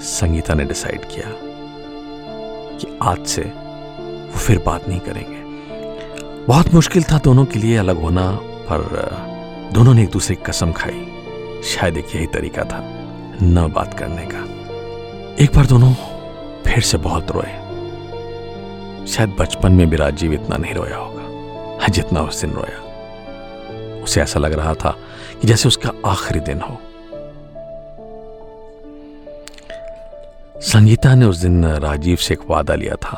संगीता 0.00 0.54
ने 0.54 0.64
डिसाइड 0.64 1.04
किया। 1.04 1.38
कि 2.84 2.98
आज 3.02 3.26
से 3.26 3.42
वो 4.32 4.38
फिर 4.38 4.62
बात 4.66 4.88
नहीं 4.88 5.00
करेंगे। 5.00 5.42
बहुत 6.44 6.74
मुश्किल 6.74 7.02
था 7.02 7.20
दोनों 7.24 7.44
के 7.44 7.58
लिए 7.58 7.76
अलग 7.76 8.02
होना, 8.02 8.30
पर 8.42 8.82
दोनों 9.72 9.94
ने 9.94 10.02
एक 10.02 10.10
दूसरे 10.10 10.36
की 10.36 10.42
कसम 10.42 10.72
खाई। 10.72 11.12
शायद 11.64 11.96
एक 11.96 12.16
यही 12.16 12.26
तरीका 12.26 12.64
था 12.64 12.80
न 13.42 13.72
बात 13.74 13.98
करने 13.98 14.28
का। 14.30 14.38
एक 15.44 15.50
बार 15.56 15.66
दोनों 15.66 15.94
फिर 16.66 16.80
से 16.80 16.98
बहुत 16.98 17.30
रोए। 17.30 17.58
शायद 19.06 19.36
बचपन 19.38 19.72
में 19.72 19.90
भी 19.90 19.96
राजीव 19.96 20.32
इतना 20.32 20.56
नहीं 20.56 20.74
रोया 20.74 20.96
होगा। 20.96 21.22
जितना 21.90 22.20
उस 22.20 22.40
दिन 22.40 22.50
रोया। 22.50 22.92
उसे 24.02 24.20
ऐसा 24.20 24.40
लग 24.40 24.52
रहा 24.52 24.74
था 24.74 24.96
कि 25.42 25.48
जैसे 25.48 25.68
उसका 25.68 25.90
आखिरी 26.06 26.40
दिन 26.40 26.60
हो। 26.60 26.80
संगीता 30.62 31.14
ने 31.14 31.26
उस 31.26 31.36
दिन 31.36 31.64
राजीव 31.64 32.16
से 32.16 32.34
एक 32.34 32.40
वादा 32.48 32.74
लिया 32.74 32.94
था 32.94 33.16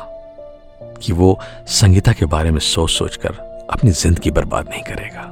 कि 1.01 1.13
वो 1.13 1.39
संगीता 1.69 2.11
के 2.11 2.25
बारे 2.25 2.51
में 2.51 2.59
सोच 2.59 2.89
सोचकर 2.89 3.33
अपनी 3.71 3.91
ज़िंदगी 3.91 4.31
बर्बाद 4.31 4.69
नहीं 4.69 4.81
करेगा। 4.83 5.23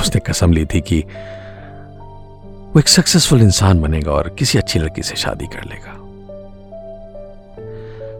उसने 0.00 0.20
कसम 0.20 0.52
ली 0.52 0.64
थी 0.64 0.80
कि 0.80 1.00
वो 2.72 2.78
एक 2.78 2.88
सक्सेसफुल 2.88 3.42
इंसान 3.42 3.80
बनेगा 3.82 4.12
और 4.12 4.28
किसी 4.28 4.58
अच्छी 4.58 4.78
लड़की 4.78 5.02
से 5.02 5.16
शादी 5.16 5.46
कर 5.46 5.64
लेगा। 5.64 5.94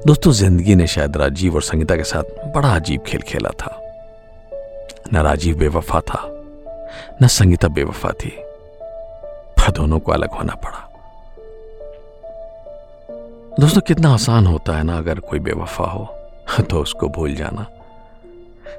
दोस्तों, 0.06 0.32
ज़िंदगी 0.32 0.74
ने 0.74 0.86
शायद 0.86 1.16
राजीव 1.16 1.54
और 1.54 1.62
संगीता 1.62 1.96
के 1.96 2.04
साथ 2.04 2.52
बड़ा 2.54 2.68
अजीब 2.68 3.00
खेल 3.06 3.20
खेला 3.20 3.50
था। 3.50 3.76
न 5.12 5.22
राजीव 5.22 5.58
बेवफा 5.58 6.00
था, 6.00 6.22
न 7.22 7.26
संगीता 7.28 7.68
बेवफा 7.68 8.10
थी। 8.12 8.32
पर 9.58 9.70
दोनों 9.70 9.98
को 9.98 10.12
अलग 10.12 10.30
होना 10.30 10.54
पड़ा। 10.54 10.86
दोस्तों, 13.58 13.80
कितना 13.80 14.14
आसान 14.14 14.46
होता 14.46 14.76
है 14.76 14.82
ना 14.82 14.98
अगर 14.98 15.20
कोई 15.20 15.38
बेवफा 15.38 15.84
हो 15.84 16.16
तो 16.62 16.80
उसको 16.80 17.08
भूल 17.08 17.34
जाना। 17.34 17.66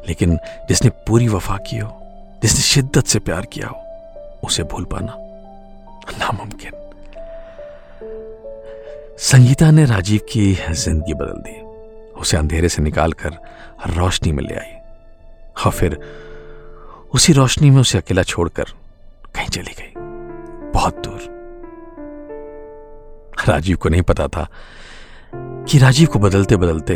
लेकिन 0.08 0.38
जिसने 0.70 0.90
पूरी 0.90 1.28
वफा 1.28 1.58
की 1.58 1.78
हो, 1.78 2.00
जिसने 2.42 2.62
शिद्दत 2.62 3.06
से 3.06 3.20
प्यार 3.20 3.46
किया 3.46 3.68
हो, 3.68 3.76
उसे 4.44 4.64
भूल 4.64 4.86
पाना 4.86 5.14
नामुमकिन। 6.20 6.72
संगीता 9.18 9.72
ने 9.72 9.86
राजीव 9.86 10.20
की 10.32 10.60
ज़िंदगी 10.72 11.14
बदल 11.14 11.42
दी। 11.42 11.62
उसे 12.20 12.38
अंधेरे 12.38 12.70
से 12.70 12.82
निकालकर 12.82 13.30
रोशनी 13.88 14.32
में 14.32 14.44
ले 14.44 14.56
आई। 14.56 14.74
और 15.66 15.72
फिर 15.72 16.00
उसी 17.14 17.34
रोशनी 17.34 17.70
में 17.70 17.82
उसे 17.82 17.98
अकेला 17.98 18.24
छोड़कर 18.24 18.64
कहीं 19.36 19.48
चली 19.48 19.72
गई। 19.72 19.94
बहुत 20.72 20.98
दूर। 20.98 21.41
राजीव 23.48 23.78
को 23.78 23.90
नहीं 23.90 24.02
पता 24.02 24.28
था 24.28 24.48
कि 25.34 25.78
राजीव 25.78 26.08
को 26.08 26.20
बदलते 26.20 26.58
बदलते 26.58 26.96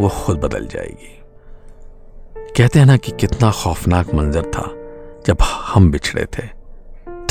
वो 0.00 0.08
खुद 0.08 0.38
बदल 0.38 0.66
जाएगी। 0.66 1.16
कहते 2.56 2.78
हैं 2.78 2.86
ना 2.86 2.96
कि 2.96 3.12
कितना 3.12 3.50
खौफनाक 3.52 4.14
मंजर 4.14 4.42
था 4.42 4.66
जब 5.26 5.42
हम 5.42 5.90
बिछड़े 5.90 6.24
थे। 6.24 6.46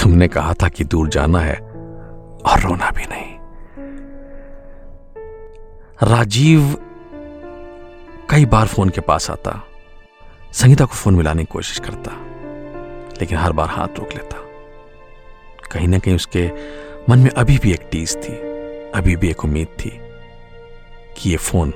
तुमने 0.02 0.28
कहा 0.28 0.54
था 0.54 0.68
कि 0.70 0.84
दूर 0.84 1.10
जाना 1.10 1.40
है 1.40 1.56
और 1.56 2.60
रोना 2.60 2.92
भी 2.92 3.06
नहीं। 3.06 3.38
राजीव 6.04 6.76
कई 8.30 8.46
बार 8.46 8.68
फ़ोन 8.68 8.90
के 8.90 9.02
पास 9.02 9.30
आता, 9.32 9.62
संगीता 10.54 10.86
को 10.86 10.94
फ़ोन 10.94 11.16
मिलाने 11.16 11.44
की 11.44 11.52
कोशिश 11.52 11.80
करता, 11.80 12.12
लेकिन 13.22 13.38
हर 13.38 13.52
बार 13.52 13.68
हाथ 13.68 14.00
रोक 14.00 14.14
लेता। 14.14 14.38
कहीं 15.72 15.88
ना 15.88 16.00
कहीं 16.00 16.16
उसके 16.16 16.48
मन 17.10 17.20
में 17.20 17.30
अभी 17.32 17.58
भी 17.58 17.72
एक 17.74 17.88
टीस 17.92 18.16
थी, 18.16 18.34
अभी 18.96 19.16
भी 19.16 19.30
एक 19.30 19.44
उम्मीद 19.46 19.68
थी 19.80 19.90
कि 21.18 21.30
ये 21.30 21.38
फ़ोन 21.38 21.72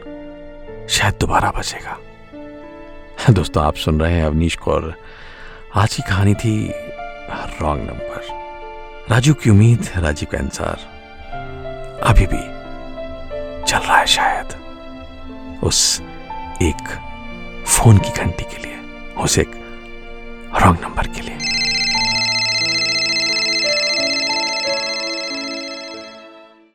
शायद 0.89 1.15
दोबारा 1.19 1.51
बचेगा 1.51 1.97
दोस्तों, 3.31 3.63
आप 3.63 3.75
सुन 3.75 3.99
रहे 4.01 4.13
हैं 4.13 4.25
अवनीश 4.25 4.55
कौर। 4.55 4.93
आज 5.75 5.95
की 5.95 6.01
कहानी 6.01 6.33
थी 6.35 6.53
रॉन्ग 7.61 7.81
नंबर 7.81 9.07
राजू 9.11 9.33
की 9.33 9.49
उम्मीद 9.49 9.89
राजीव 9.97 10.29
का 10.31 10.37
इंतज़ार। 10.37 10.77
अभी 12.03 12.25
भी 12.25 12.43
चल 13.63 13.77
रहा 13.77 13.97
है 13.97 14.05
शायद 14.07 14.47
उस 15.63 16.01
एक 16.61 16.83
फ़ोन 17.67 17.97
की 17.97 18.11
घंटी 18.11 18.43
के 18.43 18.61
लिए, 18.63 18.77
उस 19.23 19.37
एक 19.39 19.51
रॉन्ग 20.61 20.79
नंबर 20.83 21.07
के 21.07 21.21
लिए। 21.21 21.52